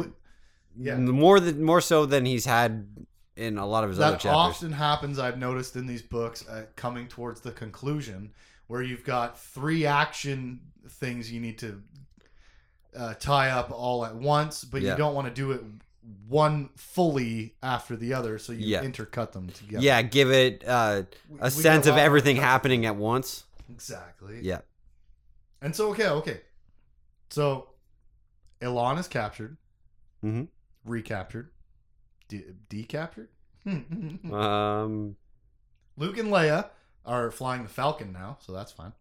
yeah. 0.80 0.96
more 0.98 1.40
than 1.40 1.64
more 1.64 1.82
so 1.82 2.06
than 2.06 2.26
he's 2.26 2.46
had 2.46 2.88
in 3.36 3.58
a 3.58 3.66
lot 3.66 3.84
of 3.84 3.90
his 3.90 4.00
other 4.00 4.12
that 4.12 4.20
chapters. 4.22 4.32
often 4.36 4.72
happens 4.74 5.18
i've 5.18 5.38
noticed 5.38 5.76
in 5.76 5.86
these 5.88 6.02
books 6.02 6.48
uh, 6.48 6.66
coming 6.76 7.08
towards 7.08 7.42
the 7.42 7.52
conclusion 7.52 8.32
where 8.68 8.82
you've 8.82 9.04
got 9.06 9.40
three 9.40 9.86
action 9.86 10.60
things 10.90 11.32
you 11.32 11.40
need 11.40 11.58
to 11.58 11.82
uh, 12.96 13.14
tie 13.16 13.50
up 13.50 13.72
all 13.72 14.06
at 14.06 14.16
once 14.16 14.64
but 14.64 14.82
Yeah. 14.82 14.92
you 14.92 14.98
don't 14.98 15.16
want 15.16 15.28
to 15.28 15.34
do 15.34 15.52
it 15.52 15.62
one 16.28 16.70
fully 16.76 17.56
after 17.62 17.96
the 17.96 18.14
other 18.14 18.40
so 18.40 18.52
you 18.54 18.66
Yeah. 18.68 18.84
intercut 18.84 19.32
them 19.34 19.48
together 19.50 19.84
Yeah, 19.84 20.02
give 20.02 20.32
it 20.32 20.64
uh, 20.68 21.04
We- 21.30 21.36
we 21.36 21.42
a 21.42 21.52
sense 21.52 21.86
of 21.88 21.96
everything 21.98 22.38
cuts. 22.38 22.46
happening 22.46 22.86
at 22.86 22.96
once. 22.96 23.46
exactly 23.70 24.40
Yeah. 24.42 24.62
and 25.62 25.76
so 25.76 25.90
okay 25.92 26.08
okay 26.10 26.42
so 27.30 27.70
Elan 28.62 28.98
is 28.98 29.08
captured 29.08 29.58
Mhm. 30.24 30.48
recaptured 30.84 31.52
de- 32.28 32.54
decaptured 32.70 33.30
Um. 33.66 35.16
Luke 35.98 36.18
and 36.18 36.30
Leia 36.30 36.70
are 37.06 37.30
flying 37.30 37.62
the 37.64 37.70
Falcon 37.70 38.12
now, 38.12 38.38
so 38.42 38.52
that's 38.54 38.72
fine. 38.72 38.94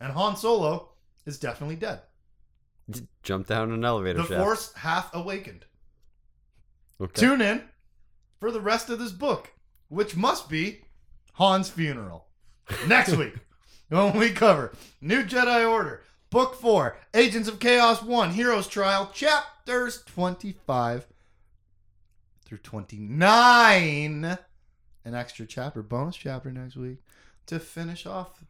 And 0.00 0.12
Han 0.12 0.36
Solo 0.36 0.90
is 1.26 1.38
definitely 1.38 1.76
dead. 1.76 2.00
Jump 3.22 3.46
down 3.46 3.72
an 3.72 3.84
elevator 3.84 4.22
The 4.22 4.28
shaft. 4.28 4.42
Force 4.42 4.72
hath 4.74 5.14
awakened. 5.14 5.66
Okay. 7.00 7.20
Tune 7.20 7.42
in 7.42 7.62
for 8.40 8.50
the 8.50 8.60
rest 8.60 8.88
of 8.88 8.98
this 8.98 9.12
book, 9.12 9.52
which 9.88 10.16
must 10.16 10.48
be 10.48 10.80
Han's 11.34 11.68
funeral. 11.68 12.26
Next 12.86 13.16
week, 13.16 13.34
when 13.88 14.16
we 14.16 14.30
cover 14.30 14.72
New 15.00 15.22
Jedi 15.22 15.68
Order, 15.68 16.02
Book 16.30 16.54
4, 16.56 16.98
Agents 17.14 17.48
of 17.48 17.58
Chaos 17.58 18.02
1, 18.02 18.32
Heroes 18.32 18.68
Trial, 18.68 19.10
chapters 19.14 20.02
25 20.06 21.06
through 22.44 22.58
29. 22.58 24.38
An 25.04 25.14
extra 25.14 25.46
chapter, 25.46 25.82
bonus 25.82 26.16
chapter 26.16 26.50
next 26.50 26.76
week 26.76 26.98
to 27.46 27.58
finish 27.58 28.04
off 28.04 28.44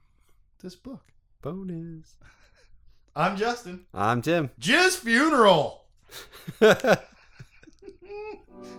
this 0.60 0.74
book. 0.74 1.12
Bonus. 1.40 2.16
I'm 3.18 3.36
Justin. 3.36 3.84
I'm 3.92 4.22
Tim. 4.22 4.50
Jizz 4.60 4.98
Funeral. 4.98 5.86
Don't 6.60 6.80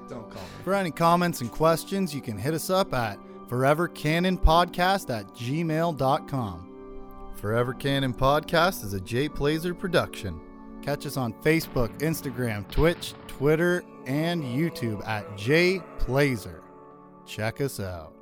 call 0.08 0.32
me. 0.32 0.64
For 0.64 0.74
any 0.74 0.92
comments 0.92 1.42
and 1.42 1.52
questions, 1.52 2.16
you 2.16 2.22
can 2.22 2.38
hit 2.38 2.54
us 2.54 2.70
up 2.70 2.94
at 2.94 3.20
forevercanonpodcast 3.50 5.10
at 5.14 5.28
gmail.com. 5.36 7.34
Forever 7.36 7.74
Canon 7.74 8.14
Podcast 8.14 8.86
is 8.86 8.94
a 8.94 9.02
Jay 9.02 9.28
Plazer 9.28 9.74
production. 9.74 10.40
Catch 10.82 11.06
us 11.06 11.18
on 11.18 11.34
Facebook, 11.34 11.90
Instagram, 12.00 12.66
Twitch, 12.72 13.16
Twitter, 13.28 13.84
and 14.06 14.42
YouTube 14.42 15.06
at 15.06 15.38
Jay 15.38 15.82
Plazer. 15.98 16.64
Check 17.26 17.60
us 17.60 17.82
out. 17.82 18.14